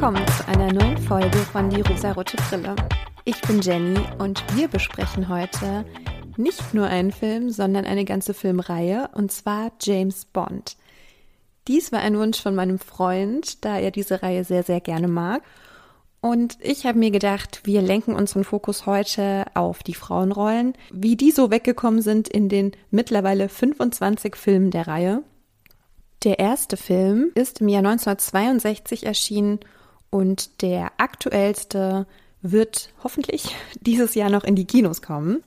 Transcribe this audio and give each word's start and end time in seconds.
willkommen 0.00 0.26
zu 0.28 0.48
einer 0.48 0.72
neuen 0.72 0.96
Folge 0.96 1.36
von 1.36 1.68
Die 1.68 1.82
rosarote 1.82 2.38
Brille. 2.48 2.74
Ich 3.26 3.38
bin 3.42 3.60
Jenny 3.60 4.00
und 4.16 4.42
wir 4.56 4.66
besprechen 4.66 5.28
heute 5.28 5.84
nicht 6.38 6.72
nur 6.72 6.86
einen 6.86 7.12
Film, 7.12 7.50
sondern 7.50 7.84
eine 7.84 8.06
ganze 8.06 8.32
Filmreihe 8.32 9.10
und 9.12 9.30
zwar 9.30 9.72
James 9.78 10.24
Bond. 10.24 10.78
Dies 11.68 11.92
war 11.92 12.00
ein 12.00 12.16
Wunsch 12.16 12.40
von 12.40 12.54
meinem 12.54 12.78
Freund, 12.78 13.62
da 13.62 13.78
er 13.78 13.90
diese 13.90 14.22
Reihe 14.22 14.42
sehr, 14.42 14.62
sehr 14.62 14.80
gerne 14.80 15.06
mag. 15.06 15.42
Und 16.22 16.56
ich 16.62 16.86
habe 16.86 16.98
mir 16.98 17.10
gedacht, 17.10 17.60
wir 17.64 17.82
lenken 17.82 18.14
unseren 18.14 18.44
Fokus 18.44 18.86
heute 18.86 19.44
auf 19.52 19.82
die 19.82 19.92
Frauenrollen, 19.92 20.72
wie 20.90 21.16
die 21.16 21.30
so 21.30 21.50
weggekommen 21.50 22.00
sind 22.00 22.26
in 22.26 22.48
den 22.48 22.72
mittlerweile 22.90 23.50
25 23.50 24.34
Filmen 24.34 24.70
der 24.70 24.86
Reihe. 24.86 25.22
Der 26.24 26.38
erste 26.38 26.78
Film 26.78 27.32
ist 27.34 27.60
im 27.60 27.68
Jahr 27.68 27.84
1962 27.84 29.04
erschienen 29.04 29.60
und 30.10 30.62
der 30.62 30.92
aktuellste 30.98 32.06
wird 32.42 32.90
hoffentlich 33.02 33.54
dieses 33.80 34.14
Jahr 34.14 34.30
noch 34.30 34.44
in 34.44 34.56
die 34.56 34.66
Kinos 34.66 35.02
kommen. 35.02 35.42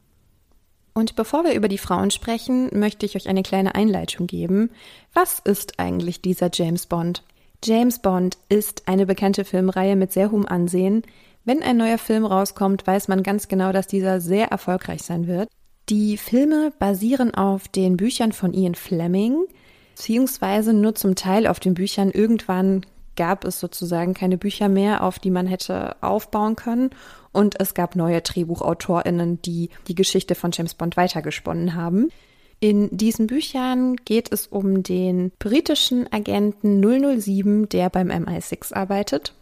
Und 0.94 1.16
bevor 1.16 1.44
wir 1.44 1.54
über 1.54 1.68
die 1.68 1.80
Frauen 1.80 2.12
sprechen, 2.12 2.70
möchte 2.72 3.06
ich 3.06 3.16
euch 3.16 3.28
eine 3.28 3.42
kleine 3.42 3.74
Einleitung 3.74 4.28
geben. 4.28 4.70
Was 5.14 5.40
ist 5.40 5.80
eigentlich 5.80 6.22
dieser 6.22 6.52
James 6.54 6.86
Bond? 6.86 7.24
James 7.64 8.00
Bond 8.00 8.38
ist 8.50 8.88
eine 8.88 9.06
bekannte 9.06 9.44
Filmreihe 9.44 9.96
mit 9.96 10.12
sehr 10.12 10.30
hohem 10.30 10.46
Ansehen. 10.46 11.02
Wenn 11.46 11.64
ein 11.64 11.78
neuer 11.78 11.98
Film 11.98 12.26
rauskommt, 12.26 12.86
weiß 12.86 13.08
man 13.08 13.24
ganz 13.24 13.48
genau, 13.48 13.72
dass 13.72 13.88
dieser 13.88 14.22
sehr 14.22 14.48
erfolgreich 14.48 15.02
sein 15.02 15.28
wird. 15.28 15.50
Die 15.90 16.18
Filme 16.18 16.72
basieren 16.78 17.34
auf 17.34 17.68
den 17.68 17.98
Büchern 17.98 18.32
von 18.32 18.54
Ian 18.54 18.76
Fleming, 18.76 19.44
beziehungsweise 19.96 20.74
nur 20.74 20.96
zum 20.96 21.16
Teil 21.16 21.48
auf 21.48 21.60
den 21.60 21.74
Büchern. 21.74 22.12
Irgendwann 22.12 22.86
gab 23.16 23.46
es 23.46 23.60
sozusagen 23.60 24.14
keine 24.14 24.38
Bücher 24.38 24.70
mehr, 24.70 25.04
auf 25.04 25.20
die 25.20 25.32
man 25.32 25.48
hätte 25.48 25.96
aufbauen 26.02 26.56
können. 26.56 26.90
Und 27.32 27.60
es 27.60 27.74
gab 27.74 27.96
neue 27.96 28.22
DrehbuchautorInnen, 28.22 29.42
die 29.42 29.70
die 29.88 29.96
Geschichte 29.96 30.36
von 30.36 30.52
James 30.52 30.74
Bond 30.76 30.98
weitergesponnen 30.98 31.76
haben. 31.76 32.10
In 32.60 32.96
diesen 32.96 33.28
Büchern 33.28 33.98
geht 33.98 34.32
es 34.32 34.48
um 34.48 34.84
den 34.84 35.32
britischen 35.38 36.12
Agenten 36.14 36.82
007, 36.82 37.68
der 37.68 37.90
beim 37.90 38.10
MI6 38.10 38.74
arbeitet. 38.74 39.34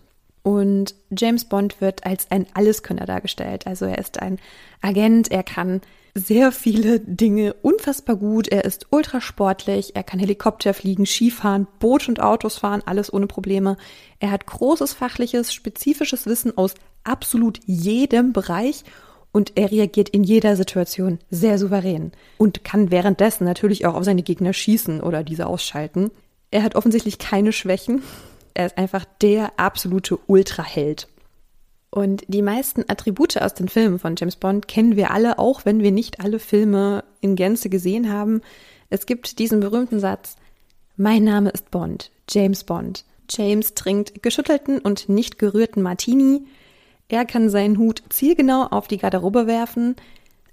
Und 0.43 0.95
James 1.15 1.45
Bond 1.45 1.81
wird 1.81 2.05
als 2.05 2.29
ein 2.31 2.47
Alleskönner 2.53 3.05
dargestellt. 3.05 3.67
Also 3.67 3.85
er 3.85 3.99
ist 3.99 4.21
ein 4.21 4.39
Agent, 4.81 5.31
er 5.31 5.43
kann 5.43 5.81
sehr 6.13 6.51
viele 6.51 6.99
Dinge 6.99 7.53
unfassbar 7.61 8.15
gut. 8.15 8.47
Er 8.47 8.65
ist 8.65 8.87
ultrasportlich, 8.89 9.95
er 9.95 10.03
kann 10.03 10.19
Helikopter 10.19 10.73
fliegen, 10.73 11.05
Skifahren, 11.05 11.67
Boot 11.79 12.09
und 12.09 12.21
Autos 12.21 12.57
fahren, 12.57 12.81
alles 12.85 13.13
ohne 13.13 13.27
Probleme. 13.27 13.77
Er 14.19 14.31
hat 14.31 14.45
großes 14.45 14.93
fachliches, 14.93 15.53
spezifisches 15.53 16.25
Wissen 16.25 16.57
aus 16.57 16.73
absolut 17.03 17.59
jedem 17.65 18.33
Bereich 18.33 18.83
und 19.31 19.53
er 19.55 19.71
reagiert 19.71 20.09
in 20.09 20.23
jeder 20.23 20.55
Situation 20.55 21.19
sehr 21.29 21.57
souverän 21.57 22.11
und 22.37 22.63
kann 22.63 22.91
währenddessen 22.91 23.45
natürlich 23.45 23.85
auch 23.85 23.95
auf 23.95 24.03
seine 24.03 24.23
Gegner 24.23 24.53
schießen 24.53 25.01
oder 25.01 25.23
diese 25.23 25.47
ausschalten. 25.47 26.11
Er 26.51 26.63
hat 26.63 26.75
offensichtlich 26.75 27.17
keine 27.17 27.53
Schwächen. 27.53 28.03
Er 28.53 28.65
ist 28.65 28.77
einfach 28.77 29.05
der 29.21 29.53
absolute 29.57 30.17
Ultraheld. 30.27 31.07
Und 31.89 32.23
die 32.27 32.41
meisten 32.41 32.85
Attribute 32.87 33.41
aus 33.41 33.53
den 33.53 33.67
Filmen 33.67 33.99
von 33.99 34.15
James 34.17 34.37
Bond 34.37 34.67
kennen 34.67 34.95
wir 34.95 35.11
alle, 35.11 35.39
auch 35.39 35.65
wenn 35.65 35.81
wir 35.81 35.91
nicht 35.91 36.21
alle 36.21 36.39
Filme 36.39 37.03
in 37.19 37.35
Gänze 37.35 37.69
gesehen 37.69 38.11
haben. 38.11 38.41
Es 38.89 39.05
gibt 39.05 39.39
diesen 39.39 39.59
berühmten 39.59 39.99
Satz, 39.99 40.37
mein 40.95 41.23
Name 41.23 41.49
ist 41.49 41.71
Bond, 41.71 42.11
James 42.29 42.63
Bond. 42.63 43.05
James 43.29 43.75
trinkt 43.75 44.23
geschüttelten 44.23 44.79
und 44.79 45.09
nicht 45.09 45.39
gerührten 45.39 45.81
Martini. 45.81 46.45
Er 47.09 47.25
kann 47.25 47.49
seinen 47.49 47.77
Hut 47.77 48.03
zielgenau 48.09 48.67
auf 48.67 48.87
die 48.87 48.97
Garderobe 48.97 49.47
werfen. 49.47 49.95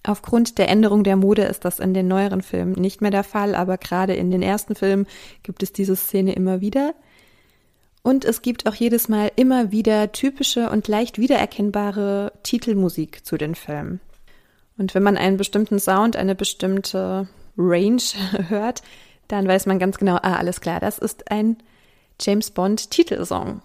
Aufgrund 0.04 0.58
der 0.58 0.68
Änderung 0.68 1.04
der 1.04 1.16
Mode 1.16 1.42
ist 1.42 1.64
das 1.64 1.80
in 1.80 1.92
den 1.92 2.08
neueren 2.08 2.42
Filmen 2.42 2.72
nicht 2.72 3.00
mehr 3.00 3.10
der 3.10 3.24
Fall, 3.24 3.54
aber 3.54 3.78
gerade 3.78 4.14
in 4.14 4.30
den 4.30 4.42
ersten 4.42 4.74
Filmen 4.74 5.06
gibt 5.42 5.62
es 5.62 5.72
diese 5.72 5.96
Szene 5.96 6.32
immer 6.32 6.60
wieder. 6.60 6.94
Und 8.02 8.24
es 8.24 8.42
gibt 8.42 8.66
auch 8.66 8.74
jedes 8.74 9.08
Mal 9.08 9.30
immer 9.36 9.72
wieder 9.72 10.12
typische 10.12 10.70
und 10.70 10.88
leicht 10.88 11.18
wiedererkennbare 11.18 12.32
Titelmusik 12.42 13.26
zu 13.26 13.36
den 13.36 13.54
Filmen. 13.54 14.00
Und 14.78 14.94
wenn 14.94 15.02
man 15.02 15.16
einen 15.16 15.36
bestimmten 15.36 15.78
Sound, 15.80 16.16
eine 16.16 16.34
bestimmte 16.34 17.28
Range 17.56 18.02
hört, 18.48 18.82
dann 19.26 19.46
weiß 19.46 19.66
man 19.66 19.78
ganz 19.78 19.98
genau, 19.98 20.16
ah, 20.16 20.36
alles 20.36 20.60
klar, 20.60 20.80
das 20.80 20.98
ist 20.98 21.30
ein 21.30 21.58
James 22.20 22.50
Bond 22.50 22.90
Titelsong. 22.90 23.60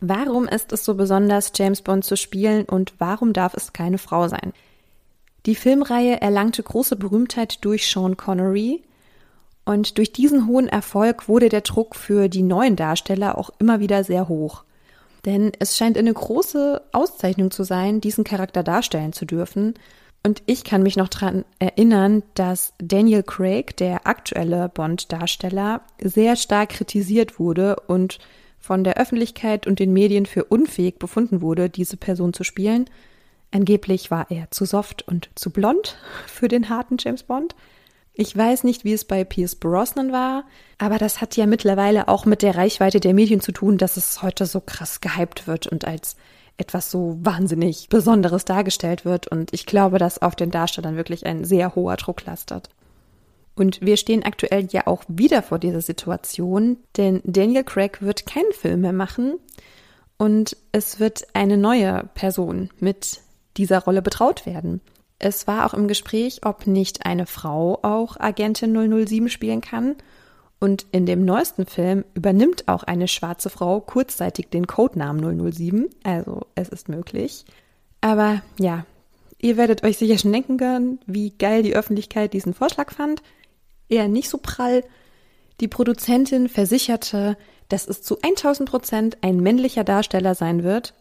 Warum 0.00 0.48
ist 0.48 0.72
es 0.72 0.84
so 0.84 0.94
besonders, 0.94 1.52
James 1.54 1.82
Bond 1.82 2.04
zu 2.04 2.16
spielen 2.16 2.64
und 2.64 2.94
warum 2.98 3.32
darf 3.32 3.54
es 3.54 3.72
keine 3.72 3.98
Frau 3.98 4.26
sein? 4.26 4.52
Die 5.46 5.54
Filmreihe 5.54 6.20
erlangte 6.20 6.62
große 6.62 6.96
Berühmtheit 6.96 7.64
durch 7.64 7.88
Sean 7.88 8.16
Connery, 8.16 8.82
und 9.64 9.98
durch 9.98 10.12
diesen 10.12 10.46
hohen 10.46 10.68
Erfolg 10.68 11.28
wurde 11.28 11.48
der 11.48 11.60
Druck 11.60 11.94
für 11.94 12.28
die 12.28 12.42
neuen 12.42 12.76
Darsteller 12.76 13.38
auch 13.38 13.50
immer 13.58 13.80
wieder 13.80 14.02
sehr 14.04 14.28
hoch. 14.28 14.64
Denn 15.24 15.52
es 15.60 15.76
scheint 15.76 15.96
eine 15.96 16.12
große 16.12 16.82
Auszeichnung 16.92 17.52
zu 17.52 17.62
sein, 17.62 18.00
diesen 18.00 18.24
Charakter 18.24 18.64
darstellen 18.64 19.12
zu 19.12 19.24
dürfen. 19.24 19.74
Und 20.24 20.42
ich 20.46 20.64
kann 20.64 20.82
mich 20.82 20.96
noch 20.96 21.08
daran 21.08 21.44
erinnern, 21.60 22.22
dass 22.34 22.74
Daniel 22.78 23.22
Craig, 23.22 23.76
der 23.76 24.06
aktuelle 24.06 24.68
Bond-Darsteller, 24.68 25.82
sehr 26.00 26.36
stark 26.36 26.70
kritisiert 26.70 27.38
wurde 27.38 27.76
und 27.86 28.18
von 28.58 28.84
der 28.84 28.96
Öffentlichkeit 28.96 29.66
und 29.66 29.78
den 29.78 29.92
Medien 29.92 30.26
für 30.26 30.44
unfähig 30.44 30.98
befunden 30.98 31.40
wurde, 31.40 31.68
diese 31.68 31.96
Person 31.96 32.32
zu 32.32 32.44
spielen. 32.44 32.88
Angeblich 33.50 34.10
war 34.10 34.30
er 34.30 34.50
zu 34.50 34.64
soft 34.64 35.06
und 35.06 35.30
zu 35.34 35.50
blond 35.50 35.96
für 36.26 36.48
den 36.48 36.68
harten 36.68 36.96
James 36.98 37.22
Bond. 37.24 37.54
Ich 38.14 38.36
weiß 38.36 38.64
nicht, 38.64 38.84
wie 38.84 38.92
es 38.92 39.04
bei 39.04 39.24
Pierce 39.24 39.56
Brosnan 39.56 40.12
war, 40.12 40.44
aber 40.78 40.98
das 40.98 41.20
hat 41.20 41.36
ja 41.36 41.46
mittlerweile 41.46 42.08
auch 42.08 42.26
mit 42.26 42.42
der 42.42 42.56
Reichweite 42.56 43.00
der 43.00 43.14
Medien 43.14 43.40
zu 43.40 43.52
tun, 43.52 43.78
dass 43.78 43.96
es 43.96 44.22
heute 44.22 44.44
so 44.44 44.60
krass 44.60 45.00
gehypt 45.00 45.46
wird 45.46 45.66
und 45.66 45.86
als 45.86 46.16
etwas 46.58 46.90
so 46.90 47.16
wahnsinnig 47.22 47.88
Besonderes 47.88 48.44
dargestellt 48.44 49.06
wird. 49.06 49.28
Und 49.28 49.54
ich 49.54 49.64
glaube, 49.64 49.98
dass 49.98 50.20
auf 50.20 50.36
den 50.36 50.50
Darstellern 50.50 50.96
wirklich 50.96 51.24
ein 51.24 51.44
sehr 51.44 51.74
hoher 51.74 51.96
Druck 51.96 52.24
lastet. 52.26 52.68
Und 53.54 53.80
wir 53.80 53.96
stehen 53.96 54.24
aktuell 54.24 54.68
ja 54.70 54.86
auch 54.86 55.04
wieder 55.08 55.42
vor 55.42 55.58
dieser 55.58 55.80
Situation, 55.80 56.78
denn 56.96 57.20
Daniel 57.24 57.64
Craig 57.64 58.00
wird 58.00 58.26
keinen 58.26 58.52
Film 58.52 58.80
mehr 58.82 58.94
machen 58.94 59.34
und 60.16 60.56
es 60.72 61.00
wird 61.00 61.26
eine 61.34 61.58
neue 61.58 62.08
Person 62.14 62.70
mit 62.78 63.20
dieser 63.58 63.80
Rolle 63.80 64.00
betraut 64.00 64.46
werden. 64.46 64.80
Es 65.22 65.46
war 65.46 65.64
auch 65.64 65.72
im 65.72 65.86
Gespräch, 65.86 66.40
ob 66.44 66.66
nicht 66.66 67.06
eine 67.06 67.26
Frau 67.26 67.78
auch 67.82 68.18
Agentin 68.18 68.74
007 68.74 69.28
spielen 69.28 69.60
kann. 69.60 69.94
Und 70.58 70.84
in 70.90 71.06
dem 71.06 71.24
neuesten 71.24 71.64
Film 71.64 72.04
übernimmt 72.14 72.66
auch 72.66 72.82
eine 72.82 73.06
schwarze 73.06 73.48
Frau 73.48 73.80
kurzzeitig 73.80 74.48
den 74.48 74.66
Codenamen 74.66 75.52
007. 75.52 75.88
Also 76.02 76.40
es 76.56 76.68
ist 76.68 76.88
möglich. 76.88 77.44
Aber 78.00 78.42
ja, 78.58 78.84
ihr 79.38 79.56
werdet 79.56 79.84
euch 79.84 79.96
sicher 79.96 80.18
schon 80.18 80.32
denken 80.32 80.56
können, 80.56 80.98
wie 81.06 81.30
geil 81.30 81.62
die 81.62 81.76
Öffentlichkeit 81.76 82.32
diesen 82.32 82.52
Vorschlag 82.52 82.92
fand. 82.92 83.22
Eher 83.88 84.08
nicht 84.08 84.28
so 84.28 84.38
prall. 84.38 84.82
Die 85.60 85.68
Produzentin 85.68 86.48
versicherte, 86.48 87.36
dass 87.68 87.86
es 87.86 88.02
zu 88.02 88.18
1000 88.20 88.68
Prozent 88.68 89.18
ein 89.22 89.36
männlicher 89.36 89.84
Darsteller 89.84 90.34
sein 90.34 90.64
wird. 90.64 90.94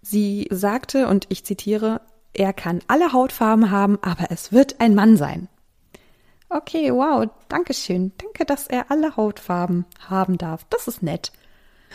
Sie 0.00 0.48
sagte, 0.50 1.06
und 1.06 1.26
ich 1.28 1.44
zitiere, 1.44 2.00
er 2.38 2.52
kann 2.52 2.80
alle 2.86 3.12
Hautfarben 3.12 3.70
haben, 3.70 3.98
aber 4.02 4.30
es 4.30 4.52
wird 4.52 4.80
ein 4.80 4.94
Mann 4.94 5.16
sein. 5.16 5.48
Okay, 6.48 6.92
wow, 6.92 7.26
danke 7.48 7.74
schön. 7.74 8.12
Danke, 8.16 8.44
dass 8.46 8.68
er 8.68 8.90
alle 8.90 9.16
Hautfarben 9.16 9.84
haben 10.08 10.38
darf. 10.38 10.64
Das 10.70 10.88
ist 10.88 11.02
nett. 11.02 11.32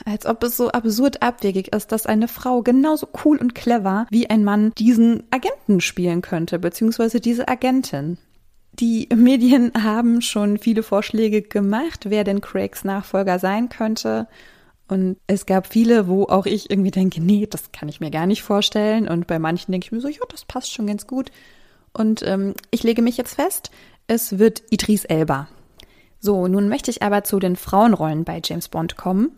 Als 0.06 0.25
ob 0.25 0.44
es 0.44 0.57
so 0.57 0.69
absurd 0.69 1.22
abwegig 1.22 1.74
ist, 1.74 1.92
dass 1.92 2.06
eine 2.06 2.28
Frau 2.28 2.62
genauso 2.62 3.07
cool 3.24 3.38
und 3.38 3.56
clever 3.56 4.06
wie 4.10 4.30
ein 4.30 4.44
Mann 4.44 4.72
diesen 4.78 5.24
Agenten 5.31 5.81
spielen 5.81 6.22
könnte, 6.22 6.60
beziehungsweise 6.60 7.19
diese 7.19 7.48
Agentin. 7.48 8.18
Die 8.74 9.07
Medien 9.16 9.72
haben 9.81 10.22
schon 10.22 10.57
viele 10.57 10.84
Vorschläge 10.84 11.44
gemacht, 11.44 12.10
wer 12.10 12.24
denn 12.24 12.42
Craigs 12.42 12.84
Nachfolger 12.84 13.38
sein 13.40 13.69
könnte. 13.69 14.28
Und 14.88 15.18
es 15.27 15.45
gab 15.45 15.68
viele, 15.68 16.07
wo 16.07 16.24
auch 16.24 16.45
ich 16.45 16.69
irgendwie 16.69 16.91
denke, 16.91 17.21
nee, 17.21 17.47
das 17.50 17.71
kann 17.71 17.89
ich 17.89 18.00
mir 18.00 18.12
gar 18.12 18.25
nicht 18.25 18.44
vorstellen. 18.44 19.07
Und 19.07 19.27
bei 19.27 19.39
manchen 19.39 19.71
denke 19.71 19.85
ich 19.85 19.91
mir 19.91 20.01
so, 20.01 20.09
ja, 20.09 20.21
das 20.30 20.45
passt 20.45 20.74
schon 20.74 20.88
ganz 20.88 21.07
gut. 21.07 21.31
Und 21.94 22.24
ähm, 22.24 22.53
ich 22.71 22.83
lege 22.83 23.01
mich 23.01 23.18
jetzt 23.18 23.35
fest, 23.35 23.71
es 24.07 24.39
wird 24.39 24.63
Idris 24.69 25.06
Elba. 25.06 25.47
So, 26.19 26.47
nun 26.47 26.69
möchte 26.69 26.91
ich 26.91 27.01
aber 27.01 27.24
zu 27.24 27.39
den 27.39 27.56
Frauenrollen 27.56 28.24
bei 28.24 28.41
James 28.44 28.69
Bond 28.69 28.97
kommen. 28.97 29.31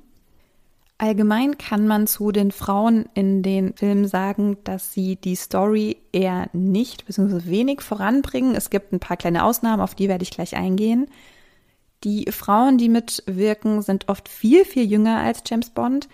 Allgemein 0.97 1.57
kann 1.57 1.87
man 1.87 2.07
zu 2.07 2.31
den 2.31 2.51
Frauen 2.51 3.09
in 3.13 3.43
den 3.43 3.73
Filmen 3.75 4.07
sagen, 4.07 4.57
dass 4.63 4.93
sie 4.93 5.17
die 5.17 5.35
Story 5.35 5.97
eher 6.13 6.49
nicht 6.53 7.05
bzw. 7.05 7.49
wenig 7.49 7.81
voranbringen. 7.81 8.55
Es 8.55 8.69
gibt 8.69 8.93
ein 8.93 9.01
paar 9.01 9.17
kleine 9.17 9.43
Ausnahmen, 9.43 9.81
auf 9.81 9.93
die 9.93 10.07
werde 10.07 10.23
ich 10.23 10.31
gleich 10.31 10.55
eingehen. 10.55 11.07
Die 12.05 12.31
Frauen, 12.31 12.77
die 12.77 12.87
mitwirken, 12.87 13.81
sind 13.81 14.07
oft 14.07 14.29
viel, 14.29 14.63
viel 14.63 14.85
jünger 14.85 15.17
als 15.17 15.41
James 15.45 15.71
Bond. 15.71 16.07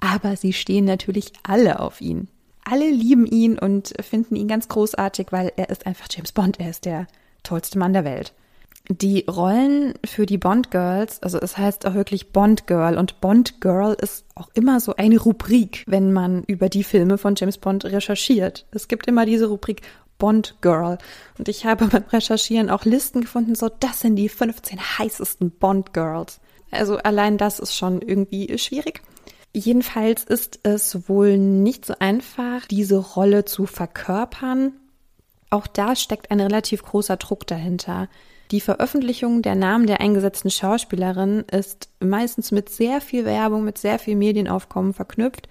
Aber 0.00 0.34
sie 0.34 0.54
stehen 0.54 0.86
natürlich 0.86 1.32
alle 1.42 1.78
auf 1.78 2.00
ihn. 2.00 2.28
Alle 2.64 2.90
lieben 2.90 3.26
ihn 3.26 3.58
und 3.58 3.92
finden 4.00 4.34
ihn 4.34 4.48
ganz 4.48 4.66
großartig, 4.66 5.28
weil 5.30 5.52
er 5.56 5.68
ist 5.68 5.86
einfach 5.86 6.08
James 6.10 6.32
Bond. 6.32 6.58
Er 6.58 6.70
ist 6.70 6.86
der 6.86 7.06
tollste 7.42 7.78
Mann 7.78 7.92
der 7.92 8.04
Welt. 8.04 8.32
Die 8.88 9.24
Rollen 9.28 9.94
für 10.04 10.26
die 10.26 10.38
Bond 10.38 10.70
Girls, 10.70 11.22
also 11.22 11.38
es 11.38 11.58
heißt 11.58 11.86
auch 11.86 11.94
wirklich 11.94 12.30
Bond 12.30 12.66
Girl 12.66 12.96
und 12.96 13.20
Bond 13.20 13.60
Girl 13.60 13.96
ist 14.00 14.24
auch 14.36 14.48
immer 14.54 14.78
so 14.78 14.94
eine 14.94 15.18
Rubrik, 15.18 15.82
wenn 15.88 16.12
man 16.12 16.44
über 16.44 16.68
die 16.68 16.84
Filme 16.84 17.18
von 17.18 17.34
James 17.36 17.58
Bond 17.58 17.84
recherchiert. 17.84 18.64
Es 18.70 18.86
gibt 18.86 19.08
immer 19.08 19.26
diese 19.26 19.46
Rubrik 19.46 19.82
Bond 20.18 20.56
Girl. 20.60 20.98
Und 21.38 21.48
ich 21.48 21.66
habe 21.66 21.86
beim 21.90 22.04
Recherchieren 22.12 22.70
auch 22.70 22.84
Listen 22.84 23.22
gefunden, 23.22 23.54
so 23.54 23.68
das 23.68 24.00
sind 24.00 24.16
die 24.16 24.28
15 24.28 24.98
heißesten 24.98 25.50
Bond 25.50 25.92
Girls. 25.92 26.40
Also 26.70 26.96
allein 26.98 27.38
das 27.38 27.58
ist 27.58 27.74
schon 27.74 28.02
irgendwie 28.02 28.58
schwierig. 28.58 29.02
Jedenfalls 29.52 30.24
ist 30.24 30.60
es 30.64 31.08
wohl 31.08 31.38
nicht 31.38 31.86
so 31.86 31.94
einfach, 31.98 32.66
diese 32.66 32.98
Rolle 32.98 33.46
zu 33.46 33.64
verkörpern. 33.64 34.72
Auch 35.48 35.66
da 35.66 35.96
steckt 35.96 36.30
ein 36.30 36.40
relativ 36.40 36.82
großer 36.82 37.16
Druck 37.16 37.46
dahinter. 37.46 38.08
Die 38.50 38.60
Veröffentlichung 38.60 39.42
der 39.42 39.54
Namen 39.54 39.86
der 39.86 40.00
eingesetzten 40.00 40.50
Schauspielerin 40.50 41.40
ist 41.50 41.88
meistens 42.00 42.52
mit 42.52 42.68
sehr 42.68 43.00
viel 43.00 43.24
Werbung, 43.24 43.64
mit 43.64 43.78
sehr 43.78 43.98
viel 43.98 44.14
Medienaufkommen 44.14 44.92
verknüpft. 44.92 45.48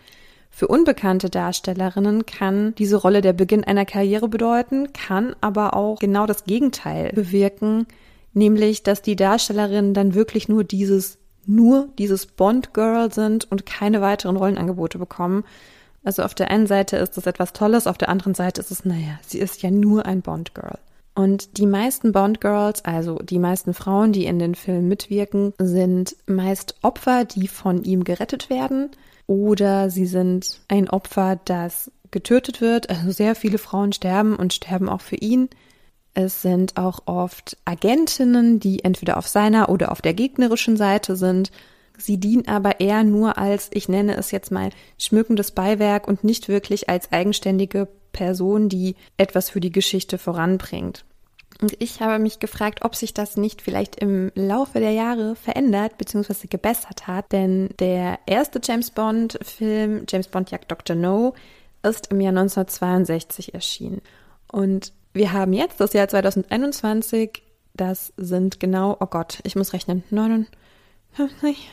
Für 0.57 0.69
unbekannte 0.69 1.29
Darstellerinnen 1.29 2.25
kann 2.25 2.73
diese 2.75 2.95
Rolle 2.95 3.19
der 3.19 3.33
Beginn 3.33 3.65
einer 3.65 3.83
Karriere 3.83 4.29
bedeuten, 4.29 4.93
kann 4.93 5.35
aber 5.41 5.73
auch 5.73 5.99
genau 5.99 6.25
das 6.27 6.45
Gegenteil 6.45 7.11
bewirken, 7.11 7.87
nämlich 8.33 8.81
dass 8.81 9.01
die 9.01 9.17
Darstellerinnen 9.17 9.93
dann 9.93 10.13
wirklich 10.13 10.47
nur 10.47 10.63
dieses 10.63 11.17
nur 11.45 11.89
dieses 11.99 12.27
Bond-Girl 12.27 13.11
sind 13.11 13.51
und 13.51 13.65
keine 13.65 13.99
weiteren 13.99 14.37
Rollenangebote 14.37 14.97
bekommen. 14.97 15.43
Also 16.05 16.23
auf 16.23 16.33
der 16.33 16.49
einen 16.49 16.67
Seite 16.67 16.95
ist 16.95 17.17
das 17.17 17.27
etwas 17.27 17.51
Tolles, 17.51 17.85
auf 17.85 17.97
der 17.97 18.07
anderen 18.07 18.33
Seite 18.33 18.61
ist 18.61 18.71
es, 18.71 18.85
naja, 18.85 19.19
sie 19.27 19.39
ist 19.39 19.61
ja 19.61 19.71
nur 19.71 20.05
ein 20.05 20.21
Bond-Girl. 20.21 20.79
Und 21.15 21.57
die 21.57 21.67
meisten 21.67 22.13
Bond-Girls, 22.13 22.85
also 22.85 23.17
die 23.17 23.39
meisten 23.39 23.73
Frauen, 23.73 24.13
die 24.13 24.25
in 24.25 24.39
den 24.39 24.55
Filmen 24.55 24.87
mitwirken, 24.87 25.53
sind 25.57 26.15
meist 26.27 26.75
Opfer, 26.81 27.25
die 27.25 27.49
von 27.49 27.83
ihm 27.83 28.05
gerettet 28.05 28.49
werden. 28.49 28.91
Oder 29.27 29.89
sie 29.89 30.05
sind 30.05 30.61
ein 30.67 30.89
Opfer, 30.89 31.39
das 31.45 31.91
getötet 32.11 32.61
wird. 32.61 32.89
Also 32.89 33.11
sehr 33.11 33.35
viele 33.35 33.57
Frauen 33.57 33.91
sterben 33.91 34.35
und 34.35 34.53
sterben 34.53 34.89
auch 34.89 35.01
für 35.01 35.17
ihn. 35.17 35.49
Es 36.13 36.41
sind 36.41 36.77
auch 36.77 37.01
oft 37.07 37.57
Agentinnen, 37.65 38.59
die 38.59 38.83
entweder 38.83 39.17
auf 39.17 39.27
seiner 39.27 39.69
oder 39.69 39.91
auf 39.91 40.01
der 40.01 40.13
gegnerischen 40.13 40.77
Seite 40.77 41.15
sind. 41.15 41.51
Sie 41.97 42.17
dienen 42.17 42.47
aber 42.47 42.79
eher 42.79 43.03
nur 43.03 43.37
als, 43.37 43.69
ich 43.73 43.89
nenne 43.89 44.15
es 44.15 44.31
jetzt 44.31 44.51
mal, 44.51 44.69
schmückendes 44.97 45.51
Beiwerk 45.51 46.07
und 46.07 46.23
nicht 46.23 46.47
wirklich 46.47 46.89
als 46.89 47.11
eigenständige 47.11 47.87
Person, 48.13 48.69
die 48.69 48.95
etwas 49.17 49.49
für 49.49 49.59
die 49.59 49.71
Geschichte 49.71 50.17
voranbringt. 50.17 51.05
Und 51.61 51.81
ich 51.81 52.01
habe 52.01 52.19
mich 52.19 52.39
gefragt, 52.39 52.83
ob 52.83 52.95
sich 52.95 53.13
das 53.13 53.37
nicht 53.37 53.61
vielleicht 53.61 53.95
im 53.95 54.31
Laufe 54.35 54.79
der 54.79 54.91
Jahre 54.91 55.35
verändert 55.35 55.97
bzw. 55.97 56.47
gebessert 56.47 57.07
hat. 57.07 57.31
Denn 57.31 57.69
der 57.79 58.19
erste 58.25 58.59
James 58.61 58.91
Bond-Film, 58.91 60.05
James 60.09 60.27
Bond 60.27 60.51
jagt 60.51 60.69
Dr. 60.69 60.95
No, 60.95 61.33
ist 61.81 62.11
im 62.11 62.19
Jahr 62.19 62.31
1962 62.31 63.53
erschienen. 63.53 64.01
Und 64.51 64.91
wir 65.13 65.31
haben 65.31 65.53
jetzt 65.53 65.79
das 65.79 65.93
Jahr 65.93 66.09
2021. 66.09 67.41
Das 67.73 68.13
sind 68.17 68.59
genau, 68.59 68.97
oh 68.99 69.05
Gott, 69.05 69.39
ich 69.43 69.55
muss 69.55 69.73
rechnen, 69.73 70.03
59, 70.09 71.71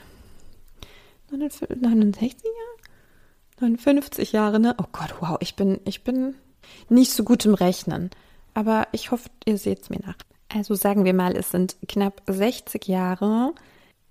69 1.30 2.44
Jahre? 2.44 2.72
59 3.60 4.32
Jahre, 4.32 4.60
ne? 4.60 4.74
Oh 4.78 4.86
Gott, 4.92 5.14
wow, 5.20 5.36
ich 5.40 5.56
bin, 5.56 5.80
ich 5.84 6.04
bin 6.04 6.34
nicht 6.88 7.12
so 7.12 7.24
gut 7.24 7.44
im 7.44 7.54
Rechnen. 7.54 8.10
Aber 8.54 8.88
ich 8.92 9.10
hoffe, 9.10 9.30
ihr 9.44 9.58
seht 9.58 9.82
es 9.82 9.90
mir 9.90 10.00
nach. 10.04 10.16
Also 10.48 10.74
sagen 10.74 11.04
wir 11.04 11.14
mal, 11.14 11.36
es 11.36 11.50
sind 11.50 11.76
knapp 11.88 12.22
60 12.26 12.86
Jahre. 12.86 13.54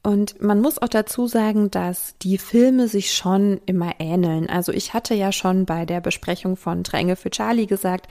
Und 0.04 0.42
man 0.42 0.62
muss 0.62 0.80
auch 0.80 0.90
dazu 0.90 1.28
sagen, 1.28 1.70
dass 1.70 2.16
die 2.20 2.40
Filme 2.40 2.88
sich 2.88 3.14
schon 3.14 3.62
immer 3.68 3.94
ähneln. 4.00 4.50
Also 4.50 4.72
ich 4.72 4.94
hatte 4.94 5.14
ja 5.14 5.32
schon 5.32 5.66
bei 5.66 5.86
der 5.86 6.02
Besprechung 6.02 6.58
von 6.58 6.82
Dränge 6.82 7.16
für 7.16 7.30
Charlie 7.30 7.68
gesagt, 7.68 8.08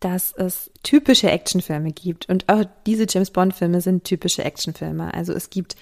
dass 0.00 0.32
es 0.32 0.72
typische 0.82 1.30
Actionfilme 1.30 1.92
gibt. 1.92 2.28
Und 2.28 2.48
auch 2.48 2.64
diese 2.86 3.06
James 3.08 3.30
Bond-Filme 3.30 3.80
sind 3.80 4.02
typische 4.02 4.44
Actionfilme. 4.44 5.14
Also 5.14 5.32
es 5.32 5.48
gibt 5.48 5.76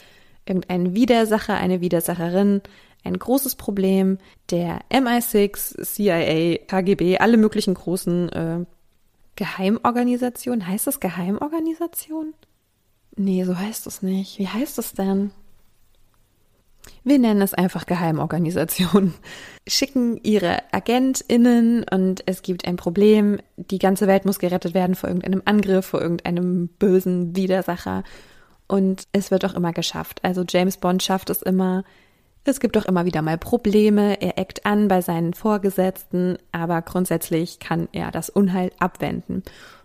irgendeinen 0.45 0.95
Widersacher, 0.95 1.55
eine 1.55 1.81
Widersacherin, 1.81 2.61
ein 3.03 3.19
großes 3.19 3.55
Problem. 3.55 4.19
Der 4.51 4.81
MI6, 4.91 5.83
CIA, 5.83 6.59
KGB, 6.67 7.17
alle 7.19 7.39
möglichen 7.39 7.73
großen 7.73 8.29
äh, 8.29 8.65
Geheimorganisationen. 9.41 10.67
Heißt 10.67 10.87
das 10.87 11.01
Geheimorganisation? 11.01 12.35
Nee, 13.17 13.45
so 13.45 13.59
heißt 13.59 13.87
es 13.87 14.03
nicht. 14.03 14.39
Wie 14.39 14.47
heißt 14.47 14.79
es 14.79 14.93
denn? 14.93 15.31
Wir 17.05 17.19
nennen 17.19 17.41
es 17.41 17.55
einfach 17.55 17.87
Geheimorganisation. 17.87 19.15
Schicken 19.67 20.21
ihre 20.23 20.59
AgentInnen 20.73 21.87
und 21.91 22.23
es 22.27 22.43
gibt 22.43 22.67
ein 22.67 22.77
Problem. 22.77 23.39
Die 23.57 23.79
ganze 23.79 24.07
Welt 24.07 24.27
muss 24.27 24.41
gerettet 24.41 24.75
werden 24.75 24.95
vor 24.95 25.09
irgendeinem 25.09 25.41
Angriff, 25.47 25.87
vor 25.87 26.03
irgendeinem 26.03 26.69
bösen 26.69 27.35
Widersacher. 27.35 28.05
Und 28.69 29.05
es 29.13 29.31
wird 29.31 29.47
auch 29.47 29.55
immer 29.55 29.73
geschafft. 29.73 30.21
Also 30.23 30.45
James 30.47 30.77
Bond 30.77 31.03
schafft 31.03 31.31
es 31.31 31.41
immer, 31.41 31.85
es 32.45 32.61
gibt 32.61 32.77
auch 32.77 32.87
immer 32.87 33.05
wieder 33.05 33.23
mal 33.23 33.39
Probleme, 33.39 34.21
er 34.21 34.39
eckt 34.39 34.67
an 34.67 34.89
bei 34.89 35.03
seinen 35.03 35.35
Vorgesetzten, 35.35 36.39
aber 36.53 36.83
grundsätzlich 36.83 37.59
kann 37.59 37.89
er 37.93 38.11
das 38.11 38.31
Unheil 38.31 38.73
abwenden. 38.79 39.43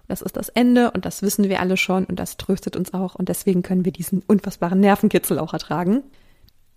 Das 0.07 0.22
ist 0.22 0.38
das 0.38 0.50
Ende 0.50 0.92
und 0.92 1.06
das 1.06 1.22
wissen 1.22 1.50
wir 1.50 1.60
alle 1.60 1.78
schon 1.78 2.06
und 2.06 2.19
das 2.19 2.38
tröstet 2.38 2.75
uns 2.75 2.94
auch 2.94 3.16
und 3.16 3.30
deswegen 3.30 3.63
können 3.63 3.86
wir 3.86 3.92
diesen 3.92 4.22
unfassbaren 4.25 4.80
Nervenkitzel 4.80 5.40
auch 5.40 5.54
ertragen. 5.54 6.04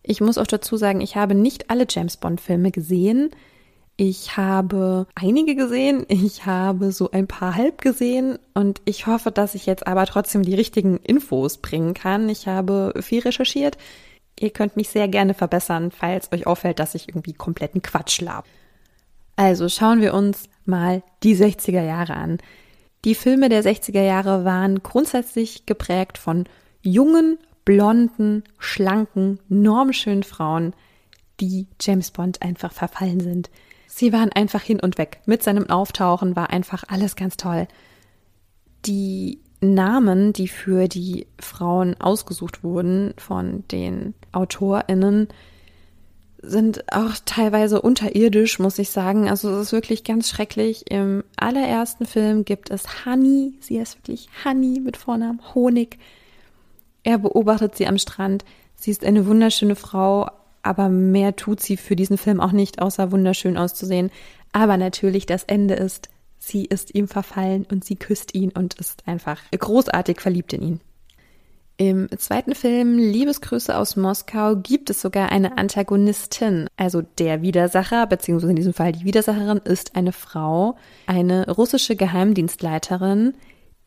Ich 0.02 0.20
muss 0.20 0.38
auch 0.38 0.46
dazu 0.46 0.76
sagen, 0.76 1.00
ich 1.00 1.16
habe 1.16 1.34
nicht 1.34 1.70
alle 1.70 1.86
James 1.88 2.16
Bond 2.16 2.40
Filme 2.40 2.70
gesehen. 2.70 3.30
Ich 3.96 4.36
habe 4.36 5.06
einige 5.14 5.54
gesehen, 5.54 6.06
ich 6.08 6.46
habe 6.46 6.92
so 6.92 7.10
ein 7.10 7.26
paar 7.26 7.56
halb 7.56 7.82
gesehen 7.82 8.38
und 8.54 8.80
ich 8.84 9.06
hoffe, 9.06 9.30
dass 9.30 9.54
ich 9.54 9.66
jetzt 9.66 9.86
aber 9.86 10.06
trotzdem 10.06 10.42
die 10.42 10.54
richtigen 10.54 10.96
Infos 10.98 11.58
bringen 11.58 11.94
kann. 11.94 12.28
Ich 12.28 12.46
habe 12.46 12.94
viel 13.00 13.20
recherchiert. 13.20 13.76
Ihr 14.40 14.50
könnt 14.50 14.76
mich 14.76 14.88
sehr 14.88 15.08
gerne 15.08 15.34
verbessern, 15.34 15.90
falls 15.90 16.32
euch 16.32 16.46
auffällt, 16.46 16.78
dass 16.78 16.94
ich 16.94 17.08
irgendwie 17.08 17.32
kompletten 17.32 17.82
Quatsch 17.82 18.20
lab. 18.20 18.44
Also 19.36 19.68
schauen 19.68 20.00
wir 20.00 20.14
uns 20.14 20.48
mal 20.64 21.02
die 21.22 21.36
60er 21.36 21.82
Jahre 21.82 22.14
an. 22.14 22.38
Die 23.04 23.14
Filme 23.14 23.48
der 23.48 23.62
60er 23.62 24.02
Jahre 24.02 24.44
waren 24.44 24.82
grundsätzlich 24.82 25.66
geprägt 25.66 26.18
von 26.18 26.44
jungen, 26.82 27.38
blonden, 27.64 28.44
schlanken, 28.58 29.38
normschönen 29.48 30.24
Frauen, 30.24 30.74
die 31.40 31.68
James 31.80 32.10
Bond 32.10 32.42
einfach 32.42 32.72
verfallen 32.72 33.20
sind. 33.20 33.50
Sie 33.86 34.12
waren 34.12 34.32
einfach 34.32 34.62
hin 34.62 34.80
und 34.80 34.98
weg. 34.98 35.20
Mit 35.26 35.42
seinem 35.42 35.70
Auftauchen 35.70 36.36
war 36.36 36.50
einfach 36.50 36.84
alles 36.88 37.16
ganz 37.16 37.36
toll. 37.36 37.68
Die 38.86 39.40
Namen, 39.60 40.32
die 40.32 40.48
für 40.48 40.88
die 40.88 41.26
Frauen 41.40 42.00
ausgesucht 42.00 42.62
wurden 42.62 43.14
von 43.16 43.64
den 43.68 44.14
AutorInnen, 44.32 45.28
sind 46.40 46.92
auch 46.92 47.14
teilweise 47.24 47.82
unterirdisch, 47.82 48.60
muss 48.60 48.78
ich 48.78 48.90
sagen. 48.90 49.28
Also 49.28 49.50
es 49.50 49.66
ist 49.66 49.72
wirklich 49.72 50.04
ganz 50.04 50.28
schrecklich. 50.28 50.88
Im 50.90 51.24
allerersten 51.36 52.06
Film 52.06 52.44
gibt 52.44 52.70
es 52.70 53.04
Honey. 53.04 53.54
Sie 53.60 53.76
ist 53.78 53.98
wirklich 53.98 54.28
Honey 54.44 54.80
mit 54.80 54.96
Vornamen 54.96 55.40
Honig. 55.54 55.98
Er 57.02 57.18
beobachtet 57.18 57.76
sie 57.76 57.88
am 57.88 57.98
Strand. 57.98 58.44
Sie 58.76 58.92
ist 58.92 59.04
eine 59.04 59.26
wunderschöne 59.26 59.74
Frau, 59.74 60.30
aber 60.62 60.88
mehr 60.88 61.34
tut 61.34 61.60
sie 61.60 61.76
für 61.76 61.96
diesen 61.96 62.18
Film 62.18 62.40
auch 62.40 62.52
nicht, 62.52 62.80
außer 62.80 63.10
wunderschön 63.10 63.56
auszusehen. 63.56 64.10
Aber 64.52 64.76
natürlich, 64.76 65.26
das 65.26 65.42
Ende 65.44 65.74
ist 65.74 66.08
Sie 66.38 66.64
ist 66.64 66.94
ihm 66.94 67.08
verfallen 67.08 67.66
und 67.70 67.84
sie 67.84 67.96
küsst 67.96 68.34
ihn 68.34 68.50
und 68.50 68.74
ist 68.74 69.06
einfach 69.06 69.40
großartig 69.50 70.20
verliebt 70.20 70.52
in 70.52 70.62
ihn. 70.62 70.80
Im 71.80 72.08
zweiten 72.18 72.56
Film 72.56 72.98
Liebesgrüße 72.98 73.76
aus 73.76 73.94
Moskau 73.94 74.56
gibt 74.56 74.90
es 74.90 75.00
sogar 75.00 75.30
eine 75.30 75.58
Antagonistin. 75.58 76.66
Also 76.76 77.02
der 77.02 77.40
Widersacher, 77.40 78.08
beziehungsweise 78.08 78.50
in 78.50 78.56
diesem 78.56 78.74
Fall 78.74 78.90
die 78.90 79.04
Widersacherin, 79.04 79.58
ist 79.58 79.94
eine 79.94 80.10
Frau, 80.10 80.76
eine 81.06 81.48
russische 81.48 81.94
Geheimdienstleiterin, 81.94 83.34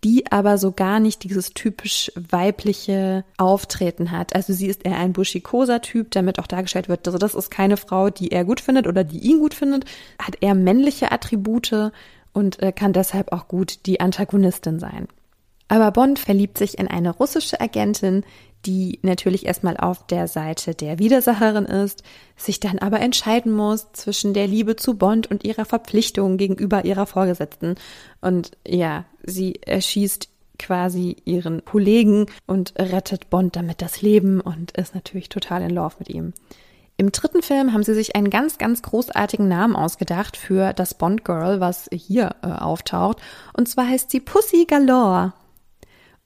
die 0.05 0.31
aber 0.31 0.57
so 0.57 0.71
gar 0.71 1.01
nicht 1.01 1.23
dieses 1.23 1.53
typisch 1.53 2.13
weibliche 2.15 3.25
Auftreten 3.37 4.11
hat. 4.11 4.35
Also 4.35 4.53
sie 4.53 4.67
ist 4.67 4.85
eher 4.85 4.97
ein 4.97 5.11
buschikoser 5.11 5.81
Typ, 5.81 6.11
damit 6.11 6.39
auch 6.39 6.47
dargestellt 6.47 6.87
wird, 6.87 7.05
also 7.07 7.17
das 7.17 7.35
ist 7.35 7.51
keine 7.51 7.75
Frau, 7.75 8.09
die 8.09 8.31
er 8.31 8.45
gut 8.45 8.61
findet 8.61 8.87
oder 8.87 9.03
die 9.03 9.19
ihn 9.19 9.39
gut 9.39 9.53
findet, 9.53 9.83
hat 10.17 10.37
eher 10.39 10.55
männliche 10.55 11.11
Attribute 11.11 11.91
und 12.33 12.61
äh, 12.61 12.71
kann 12.71 12.93
deshalb 12.93 13.31
auch 13.31 13.47
gut 13.47 13.85
die 13.85 13.99
Antagonistin 13.99 14.79
sein. 14.79 15.07
Aber 15.67 15.91
Bond 15.91 16.19
verliebt 16.19 16.57
sich 16.57 16.77
in 16.77 16.87
eine 16.87 17.11
russische 17.11 17.61
Agentin, 17.61 18.25
die 18.65 18.99
natürlich 19.01 19.45
erstmal 19.45 19.77
auf 19.77 20.05
der 20.05 20.27
Seite 20.27 20.75
der 20.75 20.99
Widersacherin 20.99 21.65
ist, 21.65 22.03
sich 22.35 22.59
dann 22.59 22.79
aber 22.79 22.99
entscheiden 22.99 23.51
muss 23.51 23.91
zwischen 23.93 24.33
der 24.33 24.47
Liebe 24.47 24.75
zu 24.75 24.97
Bond 24.97 25.31
und 25.31 25.43
ihrer 25.43 25.65
Verpflichtung 25.65 26.37
gegenüber 26.37 26.85
ihrer 26.85 27.05
Vorgesetzten. 27.05 27.75
Und 28.19 28.51
ja, 28.67 29.05
sie 29.23 29.61
erschießt 29.65 30.29
quasi 30.59 31.15
ihren 31.25 31.65
Kollegen 31.65 32.27
und 32.45 32.73
rettet 32.77 33.29
Bond 33.29 33.55
damit 33.55 33.81
das 33.81 34.01
Leben 34.01 34.41
und 34.41 34.71
ist 34.71 34.93
natürlich 34.93 35.29
total 35.29 35.63
in 35.63 35.71
Love 35.71 35.95
mit 35.99 36.09
ihm. 36.09 36.33
Im 37.01 37.11
dritten 37.11 37.41
Film 37.41 37.73
haben 37.73 37.81
sie 37.81 37.95
sich 37.95 38.15
einen 38.15 38.29
ganz, 38.29 38.59
ganz 38.59 38.83
großartigen 38.83 39.47
Namen 39.47 39.75
ausgedacht 39.75 40.37
für 40.37 40.71
das 40.71 40.93
Bond 40.93 41.25
Girl, 41.25 41.59
was 41.59 41.89
hier 41.91 42.35
äh, 42.43 42.49
auftaucht. 42.49 43.17
Und 43.57 43.67
zwar 43.67 43.87
heißt 43.87 44.11
sie 44.11 44.19
Pussy 44.19 44.65
Galore. 44.65 45.33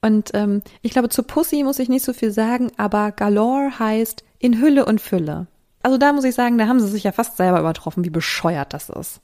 Und 0.02 0.32
ähm, 0.34 0.60
ich 0.82 0.90
glaube, 0.90 1.08
zu 1.08 1.22
Pussy 1.22 1.62
muss 1.62 1.78
ich 1.78 1.88
nicht 1.88 2.04
so 2.04 2.12
viel 2.12 2.30
sagen, 2.30 2.72
aber 2.76 3.10
Galore 3.10 3.78
heißt 3.78 4.22
in 4.38 4.60
Hülle 4.60 4.84
und 4.84 5.00
Fülle. 5.00 5.46
Also 5.82 5.96
da 5.96 6.12
muss 6.12 6.24
ich 6.24 6.34
sagen, 6.34 6.58
da 6.58 6.66
haben 6.68 6.80
sie 6.80 6.88
sich 6.88 7.04
ja 7.04 7.12
fast 7.12 7.38
selber 7.38 7.60
übertroffen, 7.60 8.04
wie 8.04 8.10
bescheuert 8.10 8.74
das 8.74 8.90
ist. 8.90 9.22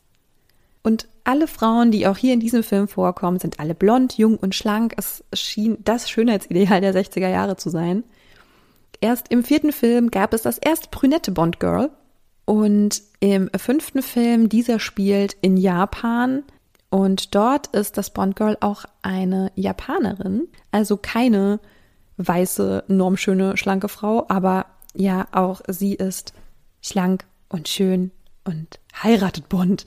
Und 0.82 1.06
alle 1.24 1.46
Frauen, 1.46 1.90
die 1.90 2.06
auch 2.06 2.16
hier 2.16 2.32
in 2.32 2.40
diesem 2.40 2.62
Film 2.62 2.88
vorkommen, 2.88 3.38
sind 3.38 3.60
alle 3.60 3.74
blond, 3.74 4.16
jung 4.16 4.38
und 4.38 4.54
schlank. 4.54 4.94
Es 4.96 5.22
schien 5.34 5.76
das 5.84 6.08
Schönheitsideal 6.08 6.80
der 6.80 6.94
60er 6.94 7.28
Jahre 7.28 7.56
zu 7.58 7.68
sein. 7.68 8.04
Erst 9.02 9.32
im 9.32 9.42
vierten 9.42 9.72
Film 9.72 10.12
gab 10.12 10.32
es 10.32 10.42
das 10.42 10.58
erste 10.58 10.88
brünette 10.88 11.32
Bond 11.32 11.58
Girl. 11.58 11.90
Und 12.44 13.02
im 13.18 13.50
fünften 13.56 14.00
Film, 14.00 14.48
dieser 14.48 14.78
spielt 14.78 15.36
in 15.42 15.56
Japan, 15.56 16.44
und 16.88 17.34
dort 17.34 17.68
ist 17.68 17.98
das 17.98 18.10
Bond 18.10 18.36
Girl 18.36 18.56
auch 18.60 18.84
eine 19.00 19.50
Japanerin, 19.56 20.46
also 20.70 20.96
keine 20.96 21.58
weiße, 22.18 22.84
normschöne, 22.86 23.56
schlanke 23.56 23.88
Frau, 23.88 24.26
aber 24.28 24.66
ja, 24.94 25.26
auch 25.32 25.62
sie 25.66 25.94
ist 25.94 26.32
schlank 26.82 27.24
und 27.48 27.68
schön 27.68 28.12
und 28.44 28.78
heiratet 29.02 29.48
Bond. 29.48 29.84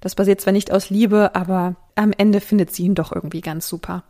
Das 0.00 0.14
basiert 0.14 0.40
zwar 0.40 0.52
nicht 0.52 0.70
aus 0.70 0.90
Liebe, 0.90 1.34
aber 1.34 1.76
am 1.94 2.12
Ende 2.16 2.40
findet 2.40 2.72
sie 2.72 2.84
ihn 2.84 2.94
doch 2.94 3.12
irgendwie 3.12 3.40
ganz 3.40 3.66
super. 3.66 4.04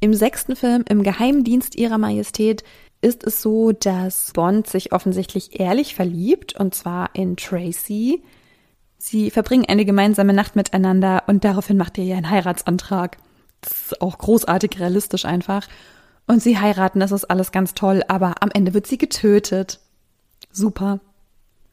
Im 0.00 0.12
sechsten 0.12 0.56
Film, 0.56 0.84
im 0.88 1.02
Geheimdienst 1.02 1.76
ihrer 1.76 1.98
Majestät, 1.98 2.64
ist 3.04 3.24
es 3.24 3.42
so, 3.42 3.72
dass 3.72 4.32
Bond 4.32 4.66
sich 4.66 4.92
offensichtlich 4.92 5.60
ehrlich 5.60 5.94
verliebt, 5.94 6.58
und 6.58 6.74
zwar 6.74 7.10
in 7.14 7.36
Tracy, 7.36 8.22
Sie 9.06 9.30
verbringen 9.30 9.66
eine 9.68 9.84
gemeinsame 9.84 10.32
Nacht 10.32 10.56
miteinander 10.56 11.24
und 11.26 11.44
daraufhin 11.44 11.76
macht 11.76 11.98
ihr 11.98 12.04
ja 12.04 12.16
einen 12.16 12.30
Heiratsantrag. 12.30 13.18
Das 13.60 13.72
ist 13.72 14.00
auch 14.00 14.16
großartig 14.16 14.80
realistisch 14.80 15.26
einfach. 15.26 15.68
Und 16.26 16.42
sie 16.42 16.58
heiraten, 16.58 17.00
das 17.00 17.12
ist 17.12 17.26
alles 17.26 17.52
ganz 17.52 17.74
toll, 17.74 18.02
aber 18.08 18.36
am 18.40 18.50
Ende 18.54 18.72
wird 18.72 18.86
sie 18.86 18.96
getötet. 18.96 19.80
Super. 20.50 21.00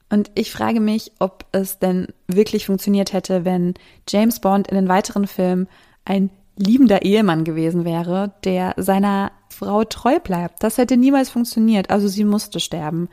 Und 0.10 0.30
ich 0.36 0.52
frage 0.52 0.82
mich, 0.82 1.14
ob 1.20 1.46
es 1.54 1.80
denn 1.80 2.08
wirklich 2.28 2.66
funktioniert 2.66 3.14
hätte, 3.14 3.46
wenn 3.46 3.76
James 4.10 4.42
Bond 4.42 4.68
in 4.68 4.76
den 4.76 4.90
weiteren 4.90 5.26
Filmen 5.26 5.70
ein 6.04 6.32
liebender 6.58 7.04
Ehemann 7.04 7.46
gewesen 7.46 7.86
wäre, 7.86 8.34
der 8.44 8.74
seiner 8.76 9.32
Frau 9.51 9.84
treu 9.84 10.20
bleibt. 10.20 10.63
Das 10.63 10.77
hätte 10.77 10.98
niemals 10.98 11.29
funktioniert, 11.29 11.89
also 11.89 12.08
sie 12.08 12.24
musste 12.24 12.60
sterben. 12.60 13.10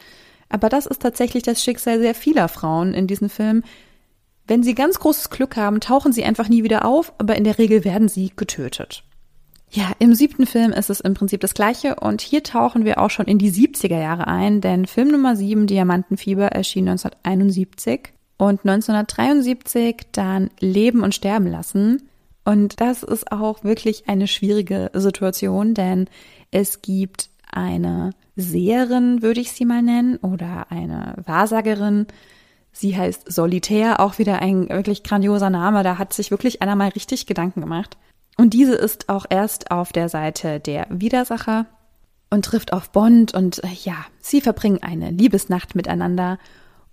Aber 0.48 0.68
das 0.68 0.86
ist 0.86 1.02
tatsächlich 1.02 1.42
das 1.42 1.62
Schicksal 1.62 1.98
sehr 1.98 2.14
vieler 2.14 2.48
Frauen 2.48 2.94
in 2.94 3.06
diesen 3.06 3.28
Filmen, 3.28 3.64
wenn 4.48 4.62
sie 4.62 4.74
ganz 4.74 4.98
großes 4.98 5.28
Glück 5.28 5.56
haben, 5.56 5.78
tauchen 5.78 6.12
sie 6.12 6.24
einfach 6.24 6.48
nie 6.48 6.64
wieder 6.64 6.86
auf, 6.86 7.12
aber 7.18 7.36
in 7.36 7.44
der 7.44 7.58
Regel 7.58 7.84
werden 7.84 8.08
sie 8.08 8.32
getötet. 8.34 9.04
Ja, 9.70 9.92
im 9.98 10.14
siebten 10.14 10.46
Film 10.46 10.72
ist 10.72 10.88
es 10.88 11.00
im 11.00 11.12
Prinzip 11.12 11.42
das 11.42 11.52
gleiche 11.52 11.96
und 11.96 12.22
hier 12.22 12.42
tauchen 12.42 12.86
wir 12.86 12.98
auch 12.98 13.10
schon 13.10 13.26
in 13.26 13.36
die 13.36 13.52
70er 13.52 14.00
Jahre 14.00 14.26
ein, 14.26 14.62
denn 14.62 14.86
Film 14.86 15.08
Nummer 15.08 15.36
7, 15.36 15.66
Diamantenfieber, 15.66 16.46
erschien 16.46 16.88
1971 16.88 18.14
und 18.38 18.60
1973 18.64 19.96
dann 20.12 20.48
Leben 20.60 21.02
und 21.02 21.14
Sterben 21.14 21.46
lassen. 21.46 22.08
Und 22.48 22.80
das 22.80 23.02
ist 23.02 23.30
auch 23.30 23.62
wirklich 23.62 24.08
eine 24.08 24.26
schwierige 24.26 24.90
Situation, 24.94 25.74
denn 25.74 26.08
es 26.50 26.80
gibt 26.80 27.28
eine 27.52 28.12
Seherin, 28.36 29.20
würde 29.20 29.40
ich 29.42 29.52
sie 29.52 29.66
mal 29.66 29.82
nennen, 29.82 30.16
oder 30.16 30.70
eine 30.70 31.14
Wahrsagerin, 31.26 32.06
Sie 32.72 32.96
heißt 32.96 33.30
Solitär, 33.30 34.00
auch 34.00 34.18
wieder 34.18 34.40
ein 34.40 34.68
wirklich 34.70 35.02
grandioser 35.02 35.50
Name. 35.50 35.82
Da 35.82 35.98
hat 35.98 36.12
sich 36.12 36.30
wirklich 36.30 36.62
einer 36.62 36.76
mal 36.76 36.90
richtig 36.90 37.26
Gedanken 37.26 37.60
gemacht. 37.60 37.98
Und 38.38 38.54
diese 38.54 38.74
ist 38.74 39.10
auch 39.10 39.26
erst 39.28 39.70
auf 39.70 39.92
der 39.92 40.08
Seite 40.08 40.58
der 40.58 40.86
Widersacher 40.88 41.66
und 42.30 42.46
trifft 42.46 42.72
auf 42.72 42.90
Bond 42.92 43.34
und 43.34 43.62
äh, 43.64 43.74
ja, 43.82 43.96
sie 44.20 44.40
verbringen 44.40 44.78
eine 44.80 45.10
Liebesnacht 45.10 45.74
miteinander 45.74 46.38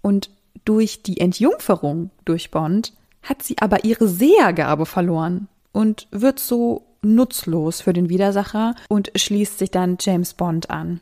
und 0.02 0.32
durch 0.66 1.04
die 1.04 1.20
Entjungferung 1.20 2.10
durch 2.26 2.52
Bond 2.52 2.94
hat 3.26 3.44
sie 3.44 3.58
aber 3.60 3.84
ihre 3.84 4.08
Sehergabe 4.08 4.86
verloren 4.86 5.48
und 5.72 6.08
wird 6.12 6.40
so 6.40 6.84
nutzlos 7.02 7.82
für 7.82 7.94
den 7.94 8.10
Widersacher 8.10 8.76
und 8.88 9.12
schließt 9.16 9.60
sich 9.60 9.72
dann 9.72 9.98
James 10.00 10.34
Bond 10.34 10.70
an. 10.70 11.02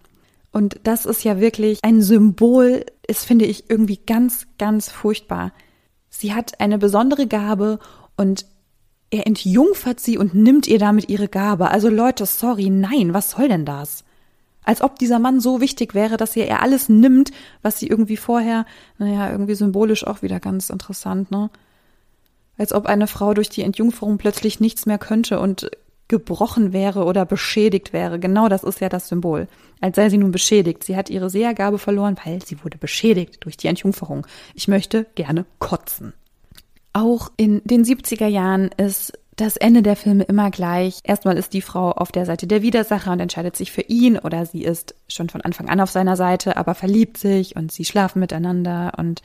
Und 0.51 0.79
das 0.83 1.05
ist 1.05 1.23
ja 1.23 1.39
wirklich 1.39 1.79
ein 1.83 2.01
Symbol, 2.01 2.85
ist, 3.07 3.25
finde 3.25 3.45
ich, 3.45 3.69
irgendwie 3.69 3.97
ganz, 3.97 4.47
ganz 4.57 4.89
furchtbar. 4.89 5.51
Sie 6.09 6.33
hat 6.33 6.59
eine 6.59 6.77
besondere 6.77 7.27
Gabe 7.27 7.79
und 8.17 8.45
er 9.09 9.25
entjungfert 9.27 9.99
sie 9.99 10.17
und 10.17 10.35
nimmt 10.35 10.67
ihr 10.67 10.79
damit 10.79 11.09
ihre 11.09 11.27
Gabe. 11.27 11.69
Also 11.69 11.89
Leute, 11.89 12.25
sorry, 12.25 12.69
nein, 12.69 13.13
was 13.13 13.31
soll 13.31 13.47
denn 13.47 13.65
das? 13.65 14.03
Als 14.63 14.81
ob 14.81 14.97
dieser 14.97 15.19
Mann 15.19 15.39
so 15.39 15.59
wichtig 15.59 15.93
wäre, 15.93 16.17
dass 16.17 16.35
er 16.35 16.47
ihr 16.47 16.61
alles 16.61 16.87
nimmt, 16.87 17.31
was 17.61 17.79
sie 17.79 17.87
irgendwie 17.87 18.17
vorher, 18.17 18.65
naja, 18.97 19.29
irgendwie 19.29 19.55
symbolisch 19.55 20.05
auch 20.05 20.21
wieder 20.21 20.39
ganz 20.39 20.69
interessant, 20.69 21.31
ne? 21.31 21.49
Als 22.57 22.73
ob 22.73 22.85
eine 22.85 23.07
Frau 23.07 23.33
durch 23.33 23.49
die 23.49 23.63
Entjungferung 23.63 24.17
plötzlich 24.17 24.59
nichts 24.59 24.85
mehr 24.85 24.97
könnte 24.97 25.39
und 25.39 25.71
gebrochen 26.07 26.73
wäre 26.73 27.05
oder 27.05 27.25
beschädigt 27.25 27.93
wäre. 27.93 28.19
Genau 28.19 28.47
das 28.49 28.63
ist 28.63 28.81
ja 28.81 28.89
das 28.89 29.07
Symbol. 29.07 29.47
Als 29.81 29.95
sei 29.95 30.09
sie 30.09 30.17
nun 30.17 30.31
beschädigt. 30.31 30.83
Sie 30.83 30.95
hat 30.95 31.09
ihre 31.09 31.29
Sehergabe 31.29 31.79
verloren, 31.79 32.17
weil 32.23 32.43
sie 32.43 32.63
wurde 32.63 32.77
beschädigt 32.77 33.43
durch 33.43 33.57
die 33.57 33.67
Entjungferung. 33.67 34.27
Ich 34.53 34.67
möchte 34.67 35.05
gerne 35.15 35.45
kotzen. 35.59 36.13
Auch 36.91 37.31
in 37.37 37.61
den 37.63 37.83
70er 37.83 38.27
Jahren 38.27 38.69
ist 38.77 39.13
das 39.35 39.57
Ende 39.57 39.81
der 39.81 39.95
Filme 39.95 40.23
immer 40.23 40.51
gleich. 40.51 40.99
Erstmal 41.03 41.37
ist 41.37 41.53
die 41.53 41.61
Frau 41.61 41.91
auf 41.91 42.11
der 42.11 42.25
Seite 42.25 42.45
der 42.45 42.61
Widersacher 42.61 43.11
und 43.11 43.19
entscheidet 43.19 43.55
sich 43.55 43.71
für 43.71 43.81
ihn 43.81 44.19
oder 44.19 44.45
sie 44.45 44.63
ist 44.63 44.93
schon 45.07 45.29
von 45.29 45.41
Anfang 45.41 45.69
an 45.69 45.79
auf 45.79 45.89
seiner 45.89 46.15
Seite, 46.15 46.57
aber 46.57 46.75
verliebt 46.75 47.17
sich 47.17 47.55
und 47.55 47.71
sie 47.71 47.85
schlafen 47.85 48.19
miteinander 48.19 48.93
und 48.97 49.23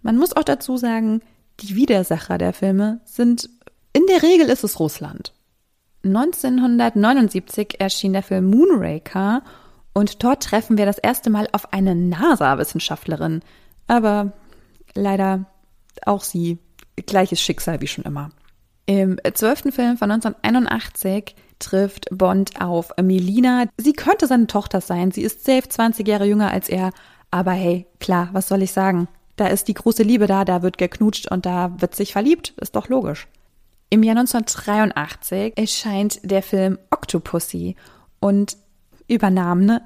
man 0.00 0.16
muss 0.16 0.34
auch 0.34 0.42
dazu 0.42 0.78
sagen, 0.78 1.20
die 1.62 1.76
Widersacher 1.76 2.38
der 2.38 2.52
Filme 2.52 3.00
sind 3.04 3.48
in 3.92 4.06
der 4.06 4.22
Regel 4.22 4.48
ist 4.48 4.64
es 4.64 4.80
Russland. 4.80 5.32
1979 6.04 7.80
erschien 7.80 8.12
der 8.12 8.22
Film 8.22 8.50
Moonraker 8.50 9.42
und 9.92 10.24
dort 10.24 10.42
treffen 10.42 10.78
wir 10.78 10.86
das 10.86 10.98
erste 10.98 11.30
Mal 11.30 11.48
auf 11.52 11.72
eine 11.72 11.94
NASA-Wissenschaftlerin. 11.94 13.40
Aber 13.86 14.32
leider 14.94 15.44
auch 16.06 16.22
sie 16.22 16.58
gleiches 17.06 17.40
Schicksal 17.40 17.80
wie 17.80 17.86
schon 17.86 18.04
immer. 18.04 18.30
Im 18.86 19.18
zwölften 19.34 19.70
Film 19.70 19.96
von 19.96 20.10
1981 20.10 21.36
trifft 21.58 22.08
Bond 22.10 22.60
auf 22.60 22.90
Melina. 23.00 23.66
Sie 23.76 23.92
könnte 23.92 24.26
seine 24.26 24.48
Tochter 24.48 24.80
sein. 24.80 25.12
Sie 25.12 25.22
ist 25.22 25.44
safe 25.44 25.68
20 25.68 26.06
Jahre 26.08 26.26
jünger 26.26 26.50
als 26.50 26.68
er. 26.68 26.90
Aber 27.30 27.52
hey, 27.52 27.86
klar, 28.00 28.30
was 28.32 28.48
soll 28.48 28.62
ich 28.62 28.72
sagen? 28.72 29.06
Da 29.36 29.46
ist 29.46 29.68
die 29.68 29.74
große 29.74 30.02
Liebe 30.02 30.26
da, 30.26 30.44
da 30.44 30.62
wird 30.62 30.78
geknutscht 30.78 31.30
und 31.30 31.46
da 31.46 31.72
wird 31.80 31.94
sich 31.94 32.12
verliebt. 32.12 32.54
Ist 32.60 32.76
doch 32.76 32.88
logisch. 32.88 33.28
Im 33.90 34.02
Jahr 34.02 34.16
1983 34.16 35.56
erscheint 35.56 36.20
der 36.22 36.42
Film 36.42 36.78
Octopussy 36.90 37.76
und 38.20 38.56
über 39.08 39.30
Namen, 39.30 39.66
ne? 39.66 39.82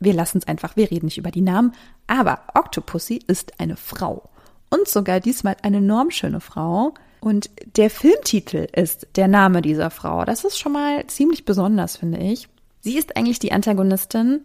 wir 0.00 0.12
lassen 0.12 0.38
es 0.38 0.48
einfach, 0.48 0.76
wir 0.76 0.90
reden 0.90 1.06
nicht 1.06 1.18
über 1.18 1.30
die 1.30 1.40
Namen, 1.40 1.72
aber 2.06 2.40
Octopussy 2.54 3.20
ist 3.26 3.60
eine 3.60 3.76
Frau 3.76 4.28
und 4.70 4.88
sogar 4.88 5.20
diesmal 5.20 5.56
eine 5.62 5.80
normschöne 5.80 6.40
Frau. 6.40 6.94
Und 7.20 7.48
der 7.76 7.90
Filmtitel 7.90 8.66
ist 8.72 9.06
der 9.16 9.28
Name 9.28 9.62
dieser 9.62 9.90
Frau. 9.90 10.24
Das 10.24 10.44
ist 10.44 10.58
schon 10.58 10.72
mal 10.72 11.06
ziemlich 11.06 11.44
besonders, 11.44 11.96
finde 11.96 12.18
ich. 12.18 12.48
Sie 12.80 12.98
ist 12.98 13.16
eigentlich 13.16 13.38
die 13.38 13.52
Antagonistin. 13.52 14.44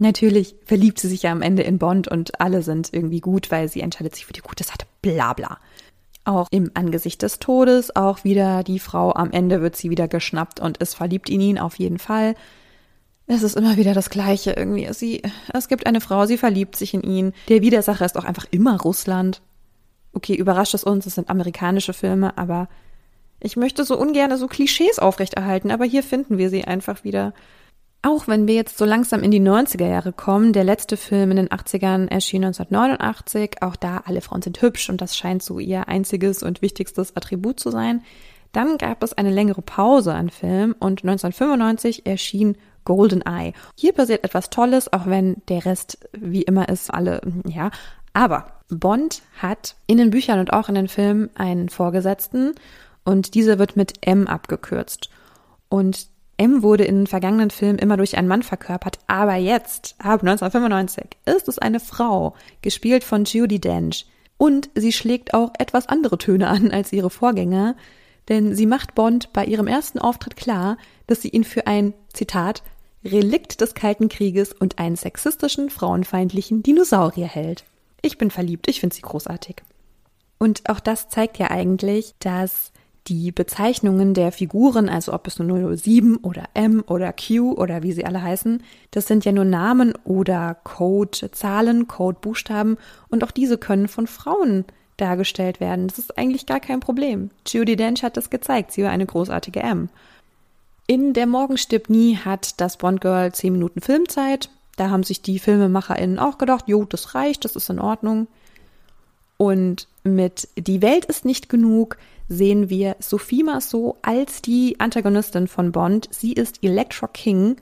Natürlich 0.00 0.56
verliebt 0.64 0.98
sie 0.98 1.08
sich 1.08 1.24
ja 1.24 1.30
am 1.30 1.42
Ende 1.42 1.62
in 1.62 1.76
Bond 1.76 2.08
und 2.08 2.40
alle 2.40 2.62
sind 2.62 2.88
irgendwie 2.90 3.20
gut, 3.20 3.50
weil 3.50 3.68
sie 3.68 3.82
entscheidet 3.82 4.14
sich 4.14 4.24
für 4.24 4.32
die 4.32 4.40
gute 4.40 4.64
Seite. 4.64 4.86
Bla 5.02 5.34
bla. 5.34 5.58
Auch 6.24 6.48
im 6.50 6.70
Angesicht 6.72 7.20
des 7.20 7.38
Todes, 7.38 7.94
auch 7.94 8.24
wieder 8.24 8.62
die 8.64 8.78
Frau, 8.78 9.12
am 9.12 9.30
Ende 9.30 9.60
wird 9.60 9.76
sie 9.76 9.90
wieder 9.90 10.08
geschnappt 10.08 10.58
und 10.58 10.78
ist 10.78 10.94
verliebt 10.94 11.28
in 11.28 11.42
ihn 11.42 11.58
auf 11.58 11.78
jeden 11.78 11.98
Fall. 11.98 12.34
Es 13.26 13.42
ist 13.42 13.56
immer 13.56 13.76
wieder 13.76 13.92
das 13.92 14.08
Gleiche 14.08 14.52
irgendwie. 14.52 14.90
Sie, 14.94 15.22
es 15.52 15.68
gibt 15.68 15.86
eine 15.86 16.00
Frau, 16.00 16.24
sie 16.24 16.38
verliebt 16.38 16.76
sich 16.76 16.94
in 16.94 17.02
ihn. 17.02 17.34
Der 17.48 17.60
Widersacher 17.60 18.06
ist 18.06 18.16
auch 18.16 18.24
einfach 18.24 18.46
immer 18.50 18.80
Russland. 18.80 19.42
Okay, 20.14 20.34
überrascht 20.34 20.72
es 20.72 20.82
uns, 20.82 21.04
es 21.04 21.14
sind 21.14 21.28
amerikanische 21.28 21.92
Filme, 21.92 22.38
aber 22.38 22.68
ich 23.38 23.58
möchte 23.58 23.84
so 23.84 23.98
ungern 23.98 24.34
so 24.38 24.46
Klischees 24.46 24.98
aufrechterhalten, 24.98 25.70
aber 25.70 25.84
hier 25.84 26.02
finden 26.02 26.38
wir 26.38 26.48
sie 26.48 26.64
einfach 26.64 27.04
wieder. 27.04 27.34
Auch 28.02 28.28
wenn 28.28 28.46
wir 28.46 28.54
jetzt 28.54 28.78
so 28.78 28.86
langsam 28.86 29.22
in 29.22 29.30
die 29.30 29.40
90er 29.40 29.86
Jahre 29.86 30.12
kommen, 30.12 30.54
der 30.54 30.64
letzte 30.64 30.96
Film 30.96 31.32
in 31.32 31.36
den 31.36 31.48
80ern 31.48 32.08
erschien 32.08 32.44
1989, 32.44 33.62
auch 33.62 33.76
da 33.76 34.02
alle 34.06 34.22
Frauen 34.22 34.40
sind 34.40 34.62
hübsch 34.62 34.88
und 34.88 35.02
das 35.02 35.16
scheint 35.16 35.42
so 35.42 35.58
ihr 35.58 35.86
einziges 35.86 36.42
und 36.42 36.62
wichtigstes 36.62 37.14
Attribut 37.14 37.60
zu 37.60 37.70
sein. 37.70 38.02
Dann 38.52 38.78
gab 38.78 39.02
es 39.02 39.12
eine 39.12 39.30
längere 39.30 39.60
Pause 39.60 40.14
an 40.14 40.30
Film 40.30 40.74
und 40.78 41.04
1995 41.04 42.06
erschien 42.06 42.56
Golden 42.84 43.20
Eye. 43.20 43.52
Hier 43.76 43.92
passiert 43.92 44.24
etwas 44.24 44.48
Tolles, 44.48 44.90
auch 44.92 45.06
wenn 45.06 45.42
der 45.48 45.66
Rest 45.66 45.98
wie 46.12 46.42
immer 46.42 46.70
ist, 46.70 46.92
alle, 46.92 47.20
ja. 47.46 47.70
Aber 48.14 48.46
Bond 48.70 49.22
hat 49.36 49.76
in 49.86 49.98
den 49.98 50.10
Büchern 50.10 50.40
und 50.40 50.54
auch 50.54 50.70
in 50.70 50.74
den 50.74 50.88
Filmen 50.88 51.28
einen 51.34 51.68
Vorgesetzten 51.68 52.54
und 53.04 53.34
dieser 53.34 53.58
wird 53.58 53.76
mit 53.76 54.06
M 54.06 54.26
abgekürzt. 54.26 55.10
Und 55.68 56.08
M 56.40 56.62
wurde 56.62 56.84
in 56.84 56.96
den 56.96 57.06
vergangenen 57.06 57.50
Filmen 57.50 57.78
immer 57.78 57.98
durch 57.98 58.16
einen 58.16 58.26
Mann 58.26 58.42
verkörpert, 58.42 58.98
aber 59.06 59.34
jetzt, 59.34 59.94
ab 59.98 60.22
1995, 60.22 61.04
ist 61.26 61.48
es 61.48 61.58
eine 61.58 61.80
Frau, 61.80 62.34
gespielt 62.62 63.04
von 63.04 63.24
Judy 63.24 63.60
Dench. 63.60 64.06
Und 64.38 64.70
sie 64.74 64.92
schlägt 64.92 65.34
auch 65.34 65.52
etwas 65.58 65.86
andere 65.86 66.16
Töne 66.16 66.48
an 66.48 66.70
als 66.70 66.94
ihre 66.94 67.10
Vorgänger, 67.10 67.76
denn 68.30 68.54
sie 68.54 68.64
macht 68.64 68.94
Bond 68.94 69.34
bei 69.34 69.44
ihrem 69.44 69.66
ersten 69.66 69.98
Auftritt 69.98 70.34
klar, 70.34 70.78
dass 71.06 71.20
sie 71.20 71.28
ihn 71.28 71.44
für 71.44 71.66
ein, 71.66 71.92
Zitat, 72.14 72.62
Relikt 73.04 73.60
des 73.60 73.74
Kalten 73.74 74.08
Krieges 74.08 74.54
und 74.54 74.78
einen 74.78 74.96
sexistischen, 74.96 75.68
frauenfeindlichen 75.68 76.62
Dinosaurier 76.62 77.28
hält. 77.28 77.64
Ich 78.00 78.16
bin 78.16 78.30
verliebt, 78.30 78.66
ich 78.66 78.80
finde 78.80 78.96
sie 78.96 79.02
großartig. 79.02 79.56
Und 80.38 80.70
auch 80.70 80.80
das 80.80 81.10
zeigt 81.10 81.36
ja 81.36 81.50
eigentlich, 81.50 82.14
dass 82.18 82.72
die 83.10 83.32
Bezeichnungen 83.32 84.14
der 84.14 84.30
Figuren, 84.30 84.88
also 84.88 85.12
ob 85.12 85.26
es 85.26 85.38
nur 85.38 85.76
007 85.76 86.16
oder 86.18 86.44
M 86.54 86.82
oder 86.86 87.12
Q 87.12 87.52
oder 87.52 87.82
wie 87.82 87.92
sie 87.92 88.06
alle 88.06 88.22
heißen, 88.22 88.62
das 88.92 89.08
sind 89.08 89.24
ja 89.24 89.32
nur 89.32 89.44
Namen 89.44 89.92
oder 90.04 90.56
Codezahlen, 90.62 91.88
Codebuchstaben 91.88 92.78
und 93.08 93.24
auch 93.24 93.32
diese 93.32 93.58
können 93.58 93.88
von 93.88 94.06
Frauen 94.06 94.64
dargestellt 94.96 95.58
werden. 95.58 95.88
Das 95.88 95.98
ist 95.98 96.16
eigentlich 96.16 96.46
gar 96.46 96.60
kein 96.60 96.78
Problem. 96.78 97.30
Judy 97.46 97.74
Dench 97.74 98.04
hat 98.04 98.16
das 98.16 98.30
gezeigt, 98.30 98.70
sie 98.72 98.84
war 98.84 98.90
eine 98.90 99.06
großartige 99.06 99.60
M. 99.60 99.88
In 100.86 101.12
Der 101.12 101.26
Morgen 101.26 101.58
stirbt 101.58 101.90
nie 101.90 102.16
hat 102.16 102.60
das 102.60 102.76
Bond 102.76 103.00
Girl 103.00 103.32
10 103.32 103.52
Minuten 103.52 103.80
Filmzeit. 103.80 104.50
Da 104.76 104.90
haben 104.90 105.02
sich 105.02 105.20
die 105.20 105.38
FilmemacherInnen 105.38 106.18
auch 106.18 106.38
gedacht, 106.38 106.68
jo, 106.68 106.84
das 106.84 107.14
reicht, 107.14 107.44
das 107.44 107.56
ist 107.56 107.70
in 107.70 107.80
Ordnung. 107.80 108.28
Und 109.36 109.88
mit 110.04 110.48
Die 110.56 110.82
Welt 110.82 111.04
ist 111.06 111.24
nicht 111.24 111.48
genug 111.48 111.96
sehen 112.30 112.70
wir 112.70 112.96
Sophie 113.00 113.42
Marceau 113.42 113.98
als 114.02 114.40
die 114.40 114.76
Antagonistin 114.78 115.48
von 115.48 115.72
Bond. 115.72 116.08
Sie 116.12 116.32
ist 116.32 116.62
Electra 116.62 117.08
King 117.08 117.56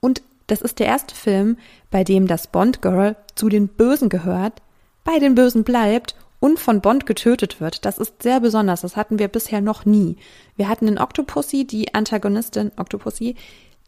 und 0.00 0.22
das 0.48 0.60
ist 0.60 0.80
der 0.80 0.86
erste 0.86 1.14
Film, 1.14 1.56
bei 1.92 2.02
dem 2.02 2.26
das 2.26 2.48
Bond 2.48 2.82
Girl 2.82 3.16
zu 3.36 3.48
den 3.48 3.68
Bösen 3.68 4.08
gehört, 4.08 4.60
bei 5.04 5.20
den 5.20 5.36
Bösen 5.36 5.62
bleibt 5.62 6.16
und 6.40 6.58
von 6.58 6.80
Bond 6.80 7.06
getötet 7.06 7.60
wird. 7.60 7.84
Das 7.84 7.98
ist 7.98 8.22
sehr 8.22 8.40
besonders. 8.40 8.80
Das 8.80 8.96
hatten 8.96 9.20
wir 9.20 9.28
bisher 9.28 9.60
noch 9.60 9.84
nie. 9.84 10.16
Wir 10.56 10.68
hatten 10.68 10.88
in 10.88 10.98
Octopussy 10.98 11.64
die 11.64 11.94
Antagonistin 11.94 12.72
Octopussy, 12.76 13.36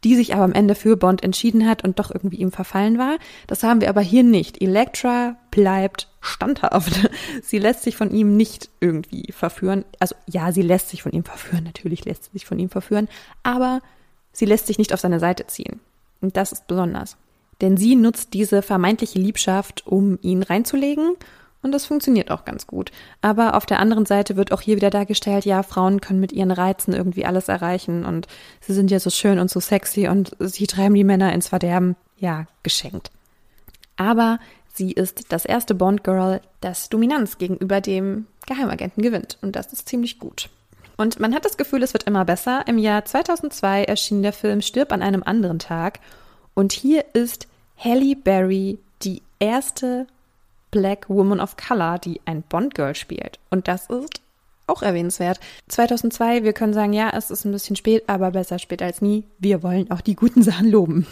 die 0.05 0.17
sich 0.17 0.35
aber 0.35 0.45
am 0.45 0.53
Ende 0.53 0.75
für 0.75 0.97
Bond 0.97 1.23
entschieden 1.23 1.69
hat 1.69 1.85
und 1.85 1.99
doch 1.99 2.11
irgendwie 2.11 2.39
ihm 2.39 2.51
verfallen 2.51 2.99
war. 2.99 3.19
Das 3.47 3.63
haben 3.63 3.81
wir 3.81 3.89
aber 3.89 4.01
hier 4.01 4.25
nicht. 4.25 4.61
Elektra 4.61 5.37
bleibt 5.51 6.09
standhaft. 6.21 7.09
Sie 7.43 7.59
lässt 7.59 7.83
sich 7.83 7.97
von 7.97 8.11
ihm 8.11 8.37
nicht 8.37 8.69
irgendwie 8.81 9.33
verführen. 9.33 9.85
Also 9.99 10.15
ja, 10.27 10.53
sie 10.53 10.63
lässt 10.63 10.89
sich 10.89 11.03
von 11.03 11.13
ihm 11.13 11.25
verführen. 11.25 11.65
Natürlich 11.65 12.05
lässt 12.05 12.25
sie 12.25 12.31
sich 12.33 12.47
von 12.47 12.59
ihm 12.59 12.69
verführen. 12.69 13.09
Aber 13.43 13.81
sie 14.33 14.45
lässt 14.45 14.67
sich 14.67 14.79
nicht 14.79 14.93
auf 14.93 15.01
seine 15.01 15.21
Seite 15.21 15.47
ziehen. 15.47 15.81
Und 16.21 16.37
das 16.37 16.53
ist 16.53 16.67
besonders. 16.67 17.17
Denn 17.61 17.77
sie 17.77 17.97
nutzt 17.97 18.35
diese 18.35 18.63
vermeintliche 18.63 19.19
Liebschaft, 19.19 19.87
um 19.87 20.19
ihn 20.23 20.43
reinzulegen 20.43 21.17
und 21.63 21.73
das 21.73 21.87
funktioniert 21.87 22.31
auch 22.31 22.45
ganz 22.45 22.67
gut. 22.67 22.91
Aber 23.21 23.55
auf 23.55 23.67
der 23.67 23.79
anderen 23.79 24.07
Seite 24.07 24.37
wird 24.37 24.53
auch 24.53 24.61
hier 24.61 24.77
wieder 24.77 24.91
dargestellt, 24.91 25.45
ja, 25.45 25.63
Frauen 25.63 26.01
können 26.01 26.21
mit 26.21 26.33
ihren 26.33 26.51
Reizen 26.51 26.93
irgendwie 26.93 27.25
alles 27.25 27.49
erreichen 27.49 28.05
und 28.05 28.27
sie 28.61 28.75
sind 28.75 28.91
ja 28.91 28.99
so 28.99 29.11
schön 29.11 29.39
und 29.39 29.51
so 29.51 29.61
sexy 29.61 30.09
und 30.09 30.37
sie 30.41 30.67
treiben 30.67 30.95
die 30.95 31.05
Männer 31.05 31.33
ins 31.33 31.49
Verderben. 31.49 31.97
Ja, 32.19 32.47
geschenkt. 32.63 33.11
Aber 33.97 34.39
sie 34.73 34.93
ist 34.93 35.33
das 35.33 35.45
erste 35.45 35.75
Bond-Girl, 35.75 36.41
das 36.61 36.89
Dominanz 36.89 37.39
gegenüber 37.39 37.81
dem 37.81 38.27
Geheimagenten 38.47 39.03
gewinnt. 39.03 39.39
Und 39.43 39.57
das 39.57 39.73
ist 39.73 39.89
ziemlich 39.89 40.19
gut. 40.19 40.49
Und 40.97 41.21
man 41.21 41.35
hat 41.35 41.45
das 41.45 41.57
Gefühl, 41.57 41.83
es 41.83 41.93
wird 41.93 42.05
immer 42.05 42.25
besser. 42.25 42.65
Im 42.67 42.79
Jahr 42.79 43.05
2002 43.05 43.85
erschien 43.85 44.23
der 44.23 44.33
Film 44.33 44.63
Stirb 44.63 44.93
an 44.93 45.03
einem 45.03 45.23
anderen 45.23 45.59
Tag. 45.59 46.01
Und 46.55 46.73
hier 46.73 47.05
ist 47.13 47.49
Halle 47.77 48.15
Berry 48.15 48.79
die 49.03 49.23
erste 49.39 50.07
Black 50.73 51.09
Woman 51.09 51.39
of 51.39 51.57
Color, 51.57 52.01
die 52.01 52.21
ein 52.25 52.43
Bond-Girl 52.43 52.97
spielt. 52.97 53.39
Und 53.51 53.69
das 53.69 53.87
ist 53.87 54.21
auch 54.67 54.83
erwähnenswert. 54.83 55.39
2002, 55.69 56.43
wir 56.43 56.53
können 56.53 56.73
sagen, 56.73 56.93
ja, 56.93 57.11
es 57.15 57.31
ist 57.31 57.45
ein 57.45 57.53
bisschen 57.53 57.77
spät, 57.77 58.05
aber 58.09 58.33
besser 58.33 58.59
spät 58.59 58.83
als 58.83 59.01
nie. 59.01 59.25
Wir 59.39 59.63
wollen 59.63 59.91
auch 59.91 60.01
die 60.01 60.17
guten 60.17 60.43
Sachen 60.43 60.71
loben. 60.71 61.07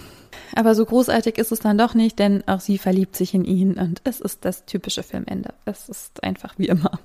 Aber 0.57 0.75
so 0.75 0.85
großartig 0.85 1.39
ist 1.39 1.53
es 1.53 1.61
dann 1.61 1.79
doch 1.79 1.95
nicht, 1.95 2.19
denn 2.19 2.47
auch 2.49 2.61
sie 2.61 2.79
verliebt 2.79 3.15
sich 3.17 3.35
in 3.35 3.45
ihn 3.45 3.75
und 3.75 4.01
es 4.05 4.21
ist 4.21 4.45
das 4.45 4.65
typische 4.65 5.03
Filmende. 5.03 5.55
Es 5.65 5.89
ist 5.89 6.25
einfach 6.25 6.55
wie 6.57 6.67
immer. 6.67 6.99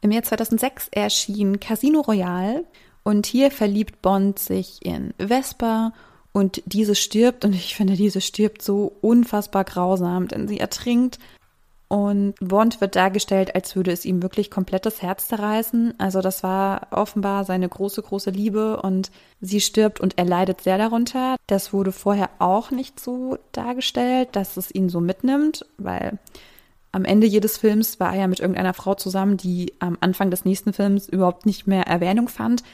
Im 0.00 0.10
Jahr 0.10 0.22
2006 0.22 0.88
erschien 0.90 1.60
Casino 1.60 2.00
Royale 2.00 2.64
und 3.02 3.26
hier 3.26 3.50
verliebt 3.50 4.02
Bond 4.02 4.38
sich 4.38 4.84
in 4.84 5.14
Vesper 5.18 5.92
und 6.32 6.62
diese 6.66 6.94
stirbt 6.94 7.44
und 7.44 7.54
ich 7.54 7.74
finde, 7.74 7.94
diese 7.94 8.20
stirbt 8.20 8.60
so 8.60 8.92
unfassbar 9.00 9.64
grausam, 9.64 10.28
denn 10.28 10.48
sie 10.48 10.60
ertrinkt 10.60 11.18
und 11.88 12.34
Bond 12.40 12.80
wird 12.80 12.96
dargestellt, 12.96 13.54
als 13.54 13.76
würde 13.76 13.92
es 13.92 14.04
ihm 14.04 14.22
wirklich 14.22 14.50
komplettes 14.50 15.02
Herz 15.02 15.28
zerreißen. 15.28 15.94
Also 15.98 16.20
das 16.20 16.42
war 16.42 16.88
offenbar 16.90 17.44
seine 17.44 17.68
große, 17.68 18.02
große 18.02 18.30
Liebe 18.30 18.80
und 18.82 19.12
sie 19.40 19.60
stirbt 19.60 20.00
und 20.00 20.18
er 20.18 20.24
leidet 20.24 20.62
sehr 20.62 20.78
darunter. 20.78 21.36
Das 21.46 21.72
wurde 21.72 21.92
vorher 21.92 22.30
auch 22.40 22.72
nicht 22.72 22.98
so 22.98 23.38
dargestellt, 23.52 24.30
dass 24.32 24.56
es 24.56 24.74
ihn 24.74 24.88
so 24.88 25.00
mitnimmt, 25.00 25.64
weil 25.78 26.18
am 26.90 27.04
Ende 27.04 27.26
jedes 27.26 27.58
Films 27.58 28.00
war 28.00 28.14
er 28.14 28.20
ja 28.20 28.26
mit 28.26 28.40
irgendeiner 28.40 28.74
Frau 28.74 28.94
zusammen, 28.94 29.36
die 29.36 29.74
am 29.78 29.96
Anfang 30.00 30.30
des 30.30 30.44
nächsten 30.44 30.72
Films 30.72 31.08
überhaupt 31.08 31.46
nicht 31.46 31.68
mehr 31.68 31.86
Erwähnung 31.86 32.28
fand. 32.28 32.64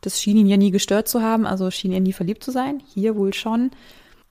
Das 0.00 0.20
schien 0.20 0.36
ihn 0.36 0.46
ja 0.46 0.56
nie 0.56 0.70
gestört 0.70 1.08
zu 1.08 1.20
haben, 1.20 1.46
also 1.46 1.70
schien 1.70 1.92
er 1.92 2.00
nie 2.00 2.12
verliebt 2.12 2.42
zu 2.42 2.50
sein. 2.50 2.82
Hier 2.94 3.16
wohl 3.16 3.34
schon. 3.34 3.70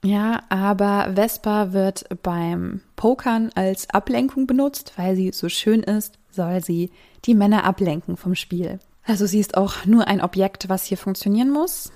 Ja, 0.04 0.44
aber 0.50 1.12
Vespa 1.14 1.74
wird 1.74 2.06
beim 2.24 2.82
Pokern 2.96 3.52
als 3.54 3.90
Ablenkung 3.92 4.48
benutzt, 4.48 4.94
weil 4.96 5.16
sie 5.16 5.32
so 5.32 5.48
schön 5.48 5.84
ist, 5.84 6.18
soll 6.32 6.64
sie 6.64 6.92
die 7.26 7.36
Männer 7.36 7.66
ablenken 7.66 8.18
vom 8.18 8.34
Spiel. 8.34 8.80
Also 9.06 9.26
sie 9.28 9.40
ist 9.40 9.58
auch 9.58 9.86
nur 9.86 10.08
ein 10.08 10.22
Objekt, 10.22 10.70
was 10.70 10.86
hier 10.86 10.98
funktionieren 10.98 11.52
muss. 11.52 11.92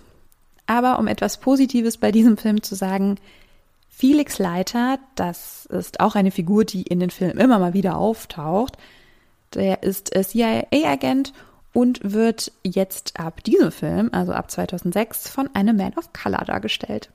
Aber 0.68 1.00
um 1.00 1.08
etwas 1.08 1.38
Positives 1.38 1.98
bei 1.98 2.12
diesem 2.12 2.38
Film 2.38 2.62
zu 2.62 2.76
sagen, 2.76 3.18
Felix 3.90 4.40
Leiter, 4.40 5.00
das 5.16 5.66
ist 5.68 6.00
auch 6.00 6.16
eine 6.16 6.32
Figur, 6.32 6.66
die 6.66 6.84
in 6.84 7.00
den 7.00 7.10
Filmen 7.10 7.38
immer 7.38 7.60
mal 7.60 7.74
wieder 7.74 7.98
auftaucht. 7.98 8.78
Der 9.54 9.84
ist 9.84 10.12
CIA-Agent 10.14 11.34
und 11.74 12.00
wird 12.04 12.52
jetzt 12.64 13.20
ab 13.20 13.44
diesem 13.44 13.72
Film, 13.72 14.10
also 14.12 14.34
ab 14.34 14.52
2006, 14.52 15.30
von 15.30 15.50
einem 15.54 15.78
Man 15.78 15.94
of 15.94 16.12
Color 16.14 16.46
dargestellt. 16.46 17.10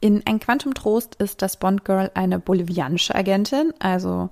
In 0.00 0.26
Ein 0.26 0.40
Quantum 0.40 0.74
Trost 0.74 1.14
ist 1.16 1.42
das 1.42 1.56
Bond 1.56 1.84
Girl 1.84 2.10
eine 2.14 2.38
bolivianische 2.38 3.14
Agentin, 3.14 3.72
also 3.78 4.30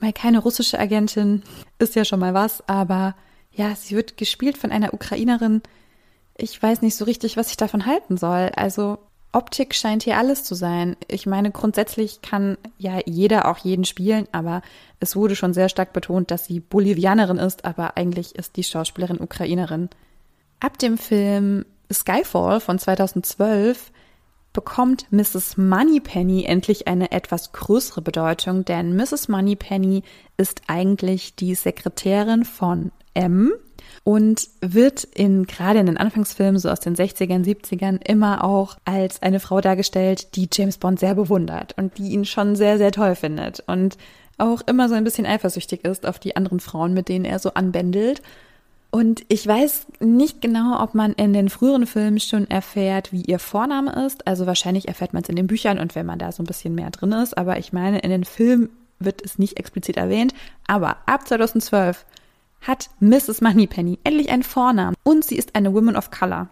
mal 0.00 0.12
keine 0.12 0.40
russische 0.40 0.78
Agentin, 0.78 1.42
ist 1.78 1.94
ja 1.94 2.04
schon 2.04 2.20
mal 2.20 2.34
was, 2.34 2.66
aber 2.68 3.14
ja, 3.52 3.74
sie 3.74 3.96
wird 3.96 4.16
gespielt 4.16 4.58
von 4.58 4.70
einer 4.70 4.94
Ukrainerin. 4.94 5.62
Ich 6.36 6.62
weiß 6.62 6.82
nicht 6.82 6.94
so 6.94 7.04
richtig, 7.04 7.36
was 7.36 7.50
ich 7.50 7.56
davon 7.56 7.86
halten 7.86 8.16
soll. 8.16 8.50
Also 8.54 8.98
Optik 9.32 9.74
scheint 9.74 10.04
hier 10.04 10.16
alles 10.16 10.44
zu 10.44 10.54
sein. 10.54 10.96
Ich 11.08 11.26
meine, 11.26 11.50
grundsätzlich 11.50 12.22
kann 12.22 12.56
ja 12.78 13.00
jeder 13.04 13.48
auch 13.48 13.58
jeden 13.58 13.84
spielen, 13.84 14.26
aber 14.32 14.62
es 15.00 15.16
wurde 15.16 15.36
schon 15.36 15.52
sehr 15.52 15.68
stark 15.68 15.92
betont, 15.92 16.30
dass 16.30 16.46
sie 16.46 16.60
Bolivianerin 16.60 17.38
ist, 17.38 17.64
aber 17.64 17.96
eigentlich 17.96 18.36
ist 18.36 18.56
die 18.56 18.64
Schauspielerin 18.64 19.20
Ukrainerin. 19.20 19.90
Ab 20.60 20.78
dem 20.78 20.96
Film 20.96 21.66
Skyfall 21.92 22.60
von 22.60 22.78
2012 22.78 23.90
bekommt 24.58 25.06
Mrs. 25.12 25.56
Moneypenny 25.56 26.42
endlich 26.44 26.88
eine 26.88 27.12
etwas 27.12 27.52
größere 27.52 28.02
Bedeutung, 28.02 28.64
denn 28.64 28.96
Mrs. 28.96 29.28
Moneypenny 29.28 30.02
ist 30.36 30.62
eigentlich 30.66 31.36
die 31.36 31.54
Sekretärin 31.54 32.44
von 32.44 32.90
M 33.14 33.52
und 34.02 34.48
wird 34.60 35.04
in 35.04 35.46
gerade 35.46 35.78
in 35.78 35.86
den 35.86 35.96
Anfangsfilmen 35.96 36.58
so 36.58 36.70
aus 36.70 36.80
den 36.80 36.96
60ern, 36.96 37.44
70ern 37.44 38.00
immer 38.04 38.42
auch 38.42 38.76
als 38.84 39.22
eine 39.22 39.38
Frau 39.38 39.60
dargestellt, 39.60 40.34
die 40.34 40.48
James 40.52 40.78
Bond 40.78 40.98
sehr 40.98 41.14
bewundert 41.14 41.78
und 41.78 41.96
die 41.96 42.08
ihn 42.08 42.24
schon 42.24 42.56
sehr 42.56 42.78
sehr 42.78 42.90
toll 42.90 43.14
findet 43.14 43.60
und 43.68 43.96
auch 44.38 44.62
immer 44.62 44.88
so 44.88 44.96
ein 44.96 45.04
bisschen 45.04 45.24
eifersüchtig 45.24 45.84
ist 45.84 46.04
auf 46.04 46.18
die 46.18 46.34
anderen 46.34 46.58
Frauen, 46.58 46.94
mit 46.94 47.08
denen 47.08 47.24
er 47.24 47.38
so 47.38 47.54
anbändelt. 47.54 48.22
Und 48.90 49.22
ich 49.28 49.46
weiß 49.46 49.86
nicht 50.00 50.40
genau, 50.40 50.82
ob 50.82 50.94
man 50.94 51.12
in 51.12 51.34
den 51.34 51.50
früheren 51.50 51.86
Filmen 51.86 52.20
schon 52.20 52.48
erfährt, 52.48 53.12
wie 53.12 53.22
ihr 53.22 53.38
Vorname 53.38 54.06
ist. 54.06 54.26
Also 54.26 54.46
wahrscheinlich 54.46 54.88
erfährt 54.88 55.12
man 55.12 55.22
es 55.22 55.28
in 55.28 55.36
den 55.36 55.46
Büchern 55.46 55.78
und 55.78 55.94
wenn 55.94 56.06
man 56.06 56.18
da 56.18 56.32
so 56.32 56.42
ein 56.42 56.46
bisschen 56.46 56.74
mehr 56.74 56.90
drin 56.90 57.12
ist. 57.12 57.36
Aber 57.36 57.58
ich 57.58 57.72
meine, 57.72 57.98
in 57.98 58.10
den 58.10 58.24
Filmen 58.24 58.70
wird 58.98 59.22
es 59.22 59.38
nicht 59.38 59.58
explizit 59.58 59.98
erwähnt. 59.98 60.34
Aber 60.66 60.96
ab 61.06 61.28
2012 61.28 62.06
hat 62.62 62.90
Mrs. 63.00 63.40
Moneypenny 63.42 63.98
endlich 64.04 64.30
einen 64.30 64.42
Vornamen 64.42 64.96
und 65.04 65.24
sie 65.24 65.36
ist 65.36 65.54
eine 65.54 65.72
Woman 65.74 65.96
of 65.96 66.10
Color. 66.10 66.48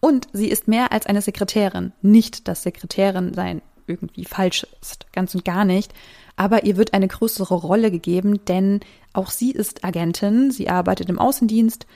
Und 0.00 0.28
sie 0.32 0.48
ist 0.48 0.68
mehr 0.68 0.92
als 0.92 1.06
eine 1.06 1.20
Sekretärin. 1.20 1.92
Nicht, 2.00 2.46
dass 2.46 2.62
Sekretärin 2.62 3.34
sein 3.34 3.60
irgendwie 3.88 4.24
falsch 4.24 4.66
ist, 4.80 5.12
ganz 5.12 5.34
und 5.34 5.44
gar 5.44 5.64
nicht. 5.64 5.92
Aber 6.36 6.64
ihr 6.64 6.76
wird 6.76 6.92
eine 6.92 7.08
größere 7.08 7.54
Rolle 7.54 7.90
gegeben, 7.90 8.44
denn 8.44 8.80
auch 9.12 9.30
sie 9.30 9.52
ist 9.52 9.84
Agentin, 9.84 10.50
sie 10.50 10.68
arbeitet 10.68 11.08
im 11.08 11.18
Außendienst 11.18 11.86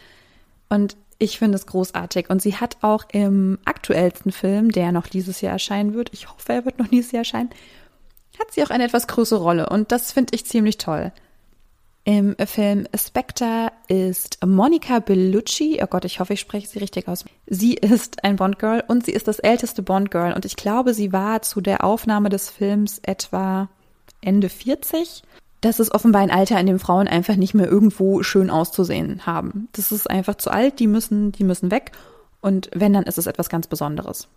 und 0.70 0.96
ich 1.18 1.38
finde 1.38 1.56
es 1.56 1.66
großartig. 1.66 2.30
Und 2.30 2.40
sie 2.40 2.56
hat 2.56 2.78
auch 2.80 3.04
im 3.12 3.58
aktuellsten 3.66 4.32
Film, 4.32 4.72
der 4.72 4.90
noch 4.90 5.06
dieses 5.06 5.42
Jahr 5.42 5.52
erscheinen 5.52 5.92
wird, 5.92 6.10
ich 6.14 6.30
hoffe, 6.30 6.52
er 6.52 6.64
wird 6.64 6.78
noch 6.78 6.88
dieses 6.88 7.12
Jahr 7.12 7.20
erscheinen, 7.20 7.50
hat 8.40 8.52
sie 8.52 8.64
auch 8.64 8.70
eine 8.70 8.84
etwas 8.84 9.06
größere 9.06 9.42
Rolle 9.42 9.68
und 9.68 9.92
das 9.92 10.12
finde 10.12 10.34
ich 10.34 10.46
ziemlich 10.46 10.78
toll. 10.78 11.12
Im 12.04 12.34
Film 12.46 12.88
Spectre 12.96 13.70
ist 13.88 14.38
Monica 14.44 15.00
Bellucci, 15.00 15.80
oh 15.82 15.86
Gott, 15.86 16.06
ich 16.06 16.18
hoffe, 16.18 16.32
ich 16.32 16.40
spreche 16.40 16.66
sie 16.66 16.78
richtig 16.78 17.06
aus. 17.06 17.26
Sie 17.46 17.74
ist 17.74 18.24
ein 18.24 18.36
Bond-Girl 18.36 18.82
und 18.88 19.04
sie 19.04 19.12
ist 19.12 19.28
das 19.28 19.38
älteste 19.38 19.82
Bond-Girl 19.82 20.32
und 20.32 20.46
ich 20.46 20.56
glaube, 20.56 20.94
sie 20.94 21.12
war 21.12 21.42
zu 21.42 21.60
der 21.60 21.84
Aufnahme 21.84 22.30
des 22.30 22.48
Films 22.48 23.00
etwa 23.02 23.68
Ende 24.20 24.48
40. 24.48 25.22
Das 25.60 25.78
ist 25.78 25.92
offenbar 25.94 26.22
ein 26.22 26.30
Alter, 26.30 26.58
in 26.58 26.66
dem 26.66 26.78
Frauen 26.78 27.06
einfach 27.06 27.36
nicht 27.36 27.54
mehr 27.54 27.68
irgendwo 27.68 28.22
schön 28.22 28.50
auszusehen 28.50 29.26
haben. 29.26 29.68
Das 29.72 29.92
ist 29.92 30.08
einfach 30.08 30.36
zu 30.36 30.50
alt, 30.50 30.78
die 30.78 30.86
müssen, 30.86 31.32
die 31.32 31.44
müssen 31.44 31.70
weg 31.70 31.92
und 32.40 32.70
wenn, 32.74 32.92
dann 32.92 33.04
ist 33.04 33.18
es 33.18 33.26
etwas 33.26 33.48
ganz 33.48 33.66
Besonderes. 33.66 34.28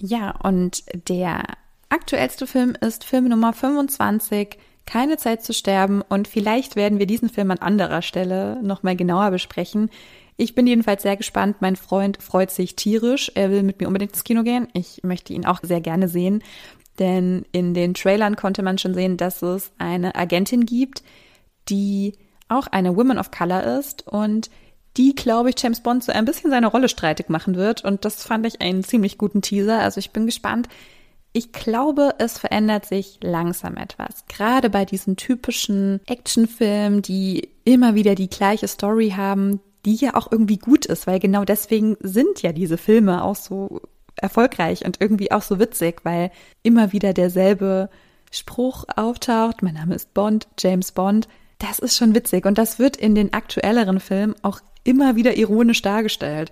Ja, 0.00 0.30
und 0.42 0.84
der 1.08 1.42
aktuellste 1.88 2.46
Film 2.46 2.76
ist 2.80 3.04
Film 3.04 3.28
Nummer 3.28 3.52
25, 3.52 4.58
keine 4.86 5.16
Zeit 5.16 5.42
zu 5.42 5.52
sterben 5.52 6.02
und 6.02 6.28
vielleicht 6.28 6.76
werden 6.76 6.98
wir 6.98 7.06
diesen 7.06 7.28
Film 7.28 7.50
an 7.50 7.58
anderer 7.58 8.02
Stelle 8.02 8.62
nochmal 8.62 8.96
genauer 8.96 9.30
besprechen. 9.30 9.90
Ich 10.36 10.54
bin 10.54 10.66
jedenfalls 10.66 11.02
sehr 11.02 11.16
gespannt. 11.16 11.58
Mein 11.60 11.76
Freund 11.76 12.20
freut 12.20 12.50
sich 12.50 12.74
tierisch. 12.74 13.30
Er 13.36 13.50
will 13.50 13.62
mit 13.62 13.80
mir 13.80 13.86
unbedingt 13.86 14.12
ins 14.12 14.24
Kino 14.24 14.42
gehen. 14.42 14.66
Ich 14.72 15.00
möchte 15.04 15.32
ihn 15.32 15.46
auch 15.46 15.60
sehr 15.62 15.80
gerne 15.80 16.08
sehen, 16.08 16.42
denn 16.98 17.44
in 17.52 17.74
den 17.74 17.94
Trailern 17.94 18.36
konnte 18.36 18.62
man 18.62 18.78
schon 18.78 18.94
sehen, 18.94 19.16
dass 19.16 19.42
es 19.42 19.72
eine 19.78 20.14
Agentin 20.14 20.66
gibt, 20.66 21.02
die 21.68 22.14
auch 22.48 22.66
eine 22.66 22.96
Woman 22.96 23.18
of 23.18 23.30
Color 23.30 23.78
ist 23.78 24.06
und 24.06 24.50
die, 24.96 25.14
glaube 25.14 25.50
ich, 25.50 25.56
James 25.58 25.80
Bond 25.80 26.04
so 26.04 26.12
ein 26.12 26.24
bisschen 26.24 26.50
seine 26.50 26.68
Rolle 26.68 26.88
streitig 26.88 27.28
machen 27.28 27.56
wird. 27.56 27.84
Und 27.84 28.04
das 28.04 28.22
fand 28.22 28.46
ich 28.46 28.60
einen 28.60 28.84
ziemlich 28.84 29.18
guten 29.18 29.42
Teaser. 29.42 29.80
Also 29.80 29.98
ich 29.98 30.12
bin 30.12 30.26
gespannt, 30.26 30.68
ich 31.32 31.50
glaube, 31.50 32.14
es 32.18 32.38
verändert 32.38 32.86
sich 32.86 33.18
langsam 33.20 33.76
etwas. 33.76 34.24
Gerade 34.28 34.70
bei 34.70 34.84
diesen 34.84 35.16
typischen 35.16 36.00
Actionfilmen, 36.06 37.02
die 37.02 37.48
immer 37.64 37.96
wieder 37.96 38.14
die 38.14 38.30
gleiche 38.30 38.68
Story 38.68 39.14
haben, 39.16 39.60
die 39.84 39.96
ja 39.96 40.14
auch 40.14 40.30
irgendwie 40.30 40.58
gut 40.58 40.86
ist, 40.86 41.08
weil 41.08 41.18
genau 41.18 41.44
deswegen 41.44 41.96
sind 42.00 42.42
ja 42.42 42.52
diese 42.52 42.78
Filme 42.78 43.24
auch 43.24 43.34
so 43.36 43.82
erfolgreich 44.24 44.84
und 44.84 45.00
irgendwie 45.00 45.30
auch 45.30 45.42
so 45.42 45.60
witzig, 45.60 46.00
weil 46.02 46.32
immer 46.64 46.92
wieder 46.92 47.12
derselbe 47.12 47.88
Spruch 48.32 48.84
auftaucht. 48.96 49.62
Mein 49.62 49.74
Name 49.74 49.94
ist 49.94 50.12
Bond, 50.14 50.48
James 50.58 50.90
Bond. 50.90 51.28
Das 51.58 51.78
ist 51.78 51.96
schon 51.96 52.14
witzig 52.14 52.46
und 52.46 52.58
das 52.58 52.80
wird 52.80 52.96
in 52.96 53.14
den 53.14 53.32
aktuelleren 53.32 54.00
Filmen 54.00 54.34
auch 54.42 54.60
immer 54.82 55.14
wieder 55.14 55.36
ironisch 55.36 55.82
dargestellt. 55.82 56.50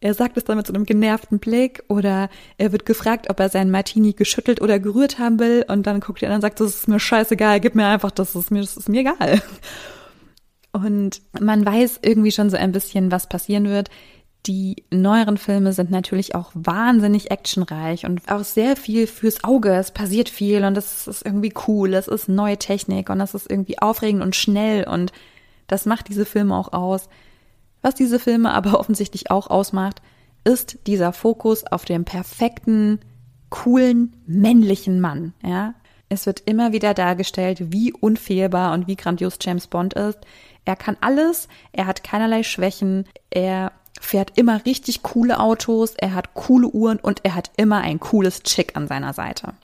Er 0.00 0.14
sagt 0.14 0.36
es 0.36 0.44
dann 0.44 0.56
mit 0.56 0.66
so 0.66 0.74
einem 0.74 0.84
genervten 0.84 1.38
Blick 1.38 1.84
oder 1.88 2.28
er 2.58 2.72
wird 2.72 2.84
gefragt, 2.84 3.30
ob 3.30 3.38
er 3.38 3.48
seinen 3.48 3.70
Martini 3.70 4.12
geschüttelt 4.12 4.60
oder 4.60 4.80
gerührt 4.80 5.18
haben 5.20 5.38
will 5.38 5.64
und 5.68 5.86
dann 5.86 6.00
guckt 6.00 6.22
er 6.22 6.28
an 6.28 6.36
und 6.36 6.40
sagt, 6.42 6.60
das 6.60 6.74
ist 6.74 6.88
mir 6.88 6.98
scheißegal, 6.98 7.60
gib 7.60 7.76
mir 7.76 7.86
einfach, 7.86 8.10
das 8.10 8.34
ist 8.34 8.50
mir, 8.50 8.60
das 8.60 8.76
ist 8.76 8.88
mir 8.88 9.00
egal. 9.00 9.40
Und 10.72 11.20
man 11.38 11.64
weiß 11.64 12.00
irgendwie 12.02 12.32
schon 12.32 12.50
so 12.50 12.56
ein 12.56 12.72
bisschen, 12.72 13.12
was 13.12 13.28
passieren 13.28 13.68
wird. 13.68 13.90
Die 14.46 14.82
neueren 14.90 15.38
Filme 15.38 15.72
sind 15.72 15.90
natürlich 15.92 16.34
auch 16.34 16.50
wahnsinnig 16.54 17.30
actionreich 17.30 18.06
und 18.06 18.28
auch 18.30 18.42
sehr 18.42 18.76
viel 18.76 19.06
fürs 19.06 19.44
Auge. 19.44 19.72
Es 19.74 19.92
passiert 19.92 20.28
viel 20.28 20.64
und 20.64 20.76
es 20.76 21.06
ist 21.06 21.24
irgendwie 21.24 21.54
cool. 21.68 21.94
Es 21.94 22.08
ist 22.08 22.28
neue 22.28 22.56
Technik 22.56 23.08
und 23.08 23.20
es 23.20 23.34
ist 23.34 23.48
irgendwie 23.48 23.78
aufregend 23.78 24.22
und 24.22 24.34
schnell 24.34 24.84
und 24.88 25.12
das 25.68 25.86
macht 25.86 26.08
diese 26.08 26.24
Filme 26.24 26.56
auch 26.56 26.72
aus. 26.72 27.08
Was 27.82 27.94
diese 27.94 28.18
Filme 28.18 28.52
aber 28.52 28.78
offensichtlich 28.80 29.30
auch 29.30 29.48
ausmacht, 29.48 30.02
ist 30.44 30.86
dieser 30.88 31.12
Fokus 31.12 31.64
auf 31.64 31.84
dem 31.84 32.04
perfekten, 32.04 32.98
coolen, 33.48 34.16
männlichen 34.26 35.00
Mann, 35.00 35.34
ja. 35.44 35.74
Es 36.08 36.26
wird 36.26 36.40
immer 36.40 36.72
wieder 36.72 36.92
dargestellt, 36.92 37.72
wie 37.72 37.90
unfehlbar 37.90 38.74
und 38.74 38.86
wie 38.86 38.96
grandios 38.96 39.38
James 39.40 39.66
Bond 39.66 39.94
ist. 39.94 40.18
Er 40.66 40.76
kann 40.76 40.98
alles, 41.00 41.48
er 41.72 41.86
hat 41.86 42.04
keinerlei 42.04 42.42
Schwächen, 42.42 43.06
er 43.30 43.72
fährt 44.04 44.32
immer 44.36 44.64
richtig 44.66 45.02
coole 45.02 45.40
Autos, 45.40 45.94
er 45.96 46.14
hat 46.14 46.34
coole 46.34 46.68
Uhren 46.68 46.98
und 46.98 47.20
er 47.24 47.34
hat 47.34 47.50
immer 47.56 47.78
ein 47.78 48.00
cooles 48.00 48.42
Chick 48.42 48.76
an 48.76 48.88
seiner 48.88 49.12
Seite 49.12 49.54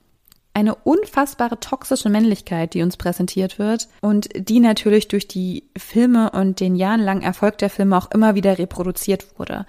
eine 0.58 0.74
unfassbare 0.74 1.60
toxische 1.60 2.08
Männlichkeit, 2.08 2.74
die 2.74 2.82
uns 2.82 2.96
präsentiert 2.96 3.60
wird 3.60 3.88
und 4.00 4.28
die 4.34 4.58
natürlich 4.58 5.06
durch 5.06 5.28
die 5.28 5.70
Filme 5.76 6.30
und 6.30 6.58
den 6.58 6.74
jahrelangen 6.74 7.22
Erfolg 7.22 7.58
der 7.58 7.70
Filme 7.70 7.96
auch 7.96 8.10
immer 8.10 8.34
wieder 8.34 8.58
reproduziert 8.58 9.38
wurde. 9.38 9.66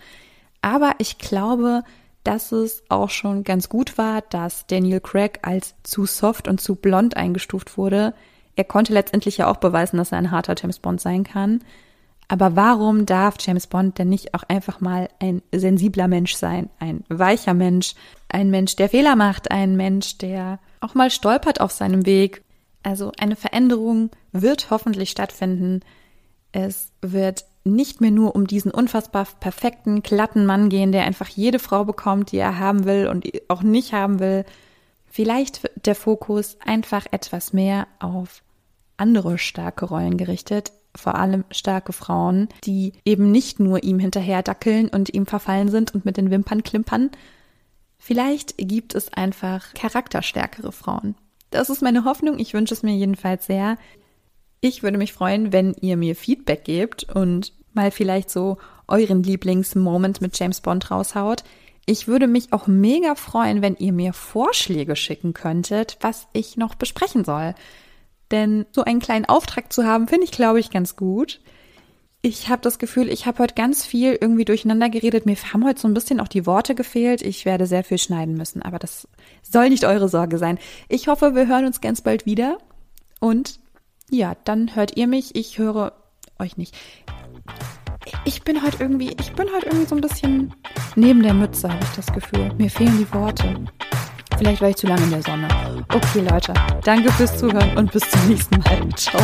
Aber 0.63 0.93
ich 0.97 1.19
glaube, 1.19 1.84
dass 2.23 2.51
es 2.51 2.82
auch 2.89 3.12
schon 3.12 3.43
ganz 3.43 3.69
gut 3.69 3.99
war, 3.99 4.21
dass 4.21 4.65
Daniel 4.65 4.99
Craig 4.99 5.39
als 5.43 5.75
zu 5.84 6.08
soft 6.08 6.47
und 6.47 6.60
zu 6.60 6.73
blond 6.73 7.15
eingestuft 7.15 7.77
wurde. 7.77 8.15
Er 8.55 8.63
konnte 8.63 8.91
letztendlich 8.91 9.38
ja 9.38 9.47
auch 9.47 9.58
beweisen, 9.58 9.97
dass 9.97 10.12
er 10.12 10.17
ein 10.17 10.32
harter 10.32 10.55
James 10.58 10.79
Bond 10.79 10.99
sein 10.99 11.23
kann. 11.23 11.63
Aber 12.31 12.55
warum 12.55 13.07
darf 13.07 13.35
James 13.39 13.65
Bond 13.65 13.97
denn 13.97 14.09
nicht 14.09 14.35
auch 14.35 14.43
einfach 14.43 14.81
mal 14.81 15.09
ein 15.19 15.41
sensibler 15.51 16.07
Mensch 16.07 16.35
sein, 16.35 16.69
ein 16.79 17.03
weicher 17.09 17.55
Mensch, 17.55 17.95
ein 18.29 18.51
Mensch, 18.51 18.75
der 18.75 18.87
Fehler 18.87 19.15
macht, 19.15 19.49
ein 19.49 19.75
Mensch, 19.75 20.19
der 20.19 20.59
auch 20.79 20.93
mal 20.93 21.09
stolpert 21.09 21.59
auf 21.59 21.71
seinem 21.71 22.05
Weg? 22.05 22.43
Also 22.83 23.11
eine 23.17 23.35
Veränderung 23.35 24.11
wird 24.31 24.69
hoffentlich 24.69 25.09
stattfinden. 25.09 25.81
Es 26.51 26.91
wird 27.01 27.45
nicht 27.63 27.99
mehr 27.99 28.11
nur 28.11 28.35
um 28.35 28.45
diesen 28.45 28.71
unfassbar 28.71 29.27
perfekten, 29.39 30.03
glatten 30.03 30.45
Mann 30.45 30.69
gehen, 30.69 30.91
der 30.91 31.05
einfach 31.05 31.27
jede 31.27 31.59
Frau 31.59 31.83
bekommt, 31.83 32.31
die 32.31 32.37
er 32.37 32.59
haben 32.59 32.85
will 32.85 33.07
und 33.07 33.27
auch 33.47 33.63
nicht 33.63 33.91
haben 33.91 34.19
will. 34.19 34.45
Vielleicht 35.07 35.63
wird 35.63 35.87
der 35.87 35.95
Fokus 35.95 36.57
einfach 36.63 37.07
etwas 37.11 37.53
mehr 37.53 37.87
auf 37.99 38.43
andere 38.97 39.39
starke 39.39 39.85
Rollen 39.85 40.17
gerichtet, 40.17 40.71
vor 40.95 41.15
allem 41.15 41.45
starke 41.52 41.93
Frauen, 41.93 42.49
die 42.63 42.93
eben 43.06 43.32
nicht 43.32 43.60
nur 43.60 43.84
ihm 43.84 43.99
hinterher 43.99 44.41
dackeln 44.41 44.89
und 44.89 45.13
ihm 45.13 45.25
verfallen 45.25 45.69
sind 45.69 45.93
und 45.93 46.06
mit 46.06 46.17
den 46.17 46.32
Wimpern 46.32 46.63
klimpern. 46.63 47.12
Vielleicht 47.97 48.58
gibt 48.58 48.95
es 48.95 49.13
einfach 49.13 49.73
charakterstärkere 49.73 50.71
Frauen. 50.71 51.15
Das 51.52 51.69
ist 51.69 51.82
meine 51.82 52.06
Hoffnung. 52.06 52.39
Ich 52.39 52.54
wünsche 52.54 52.73
es 52.73 52.84
mir 52.84 52.95
jedenfalls 52.95 53.45
sehr. 53.45 53.78
Ich 54.62 54.84
würde 54.84 54.97
mich 54.97 55.13
freuen, 55.13 55.52
wenn 55.54 55.73
ihr 55.82 55.97
mir 55.97 56.15
Feedback 56.15 56.63
gebt 56.63 57.04
und 57.15 57.54
mal 57.73 57.91
vielleicht 57.91 58.30
so 58.30 58.58
euren 58.88 59.23
Lieblingsmoment 59.23 60.21
mit 60.21 60.38
James 60.38 60.62
Bond 60.62 60.91
raushaut. 60.91 61.43
Ich 61.86 62.08
würde 62.08 62.28
mich 62.28 62.54
auch 62.54 62.67
mega 62.67 63.15
freuen, 63.15 63.62
wenn 63.62 63.75
ihr 63.75 63.93
mir 63.93 64.13
Vorschläge 64.13 64.95
schicken 64.95 65.34
könntet, 65.34 65.97
was 66.02 66.28
ich 66.34 66.58
noch 66.58 66.75
besprechen 66.75 67.23
soll. 67.25 67.56
Denn 68.31 68.65
so 68.71 68.83
einen 68.83 68.99
kleinen 68.99 69.25
Auftrag 69.25 69.73
zu 69.73 69.85
haben, 69.85 70.07
finde 70.07 70.25
ich, 70.25 70.31
glaube 70.31 70.59
ich, 70.59 70.69
ganz 70.69 70.95
gut. 70.95 71.39
Ich 72.21 72.49
habe 72.49 72.61
das 72.61 72.79
Gefühl, 72.79 73.09
ich 73.09 73.25
habe 73.25 73.39
heute 73.39 73.55
ganz 73.55 73.85
viel 73.85 74.17
irgendwie 74.19 74.43
durcheinander 74.43 74.89
geredet. 74.89 75.25
Mir 75.25 75.37
haben 75.53 75.65
heute 75.65 75.79
so 75.79 75.87
ein 75.87 75.93
bisschen 75.93 76.19
auch 76.19 76.27
die 76.27 76.45
Worte 76.45 76.75
gefehlt. 76.75 77.21
Ich 77.21 77.45
werde 77.45 77.65
sehr 77.65 77.83
viel 77.83 77.97
schneiden 77.97 78.35
müssen, 78.35 78.61
aber 78.61 78.77
das 78.77 79.07
soll 79.41 79.69
nicht 79.69 79.85
eure 79.85 80.09
Sorge 80.09 80.37
sein. 80.37 80.59
Ich 80.89 81.07
hoffe, 81.07 81.33
wir 81.33 81.47
hören 81.47 81.65
uns 81.65 81.79
ganz 81.79 82.01
bald 82.01 82.25
wieder. 82.25 82.57
Und 83.21 83.59
ja, 84.09 84.35
dann 84.43 84.75
hört 84.75 84.97
ihr 84.97 85.07
mich. 85.07 85.35
Ich 85.35 85.59
höre 85.59 85.93
euch 86.39 86.57
nicht. 86.57 86.75
Ich 88.25 88.43
bin 88.43 88.61
heute 88.63 88.77
irgendwie, 88.81 89.15
ich 89.19 89.33
bin 89.33 89.47
heute 89.55 89.67
irgendwie 89.67 89.87
so 89.87 89.95
ein 89.95 90.01
bisschen 90.01 90.53
neben 90.95 91.23
der 91.23 91.33
Mütze, 91.33 91.71
habe 91.71 91.83
ich 91.83 91.95
das 91.95 92.07
Gefühl. 92.07 92.53
Mir 92.57 92.69
fehlen 92.69 92.97
die 92.97 93.13
Worte. 93.13 93.55
Vielleicht 94.39 94.62
war 94.62 94.69
ich 94.69 94.78
zu 94.78 94.88
lange 94.88 95.04
in 95.04 95.10
der 95.12 95.21
Sonne. 95.21 95.49
Okay, 95.93 96.21
Leute, 96.21 96.54
danke 96.86 97.12
fürs 97.12 97.38
Zuhören 97.38 97.78
und 97.78 97.91
bis 97.91 98.10
zum 98.10 98.25
nächsten 98.30 98.58
Mal. 98.60 98.88
Ciao. 98.95 99.21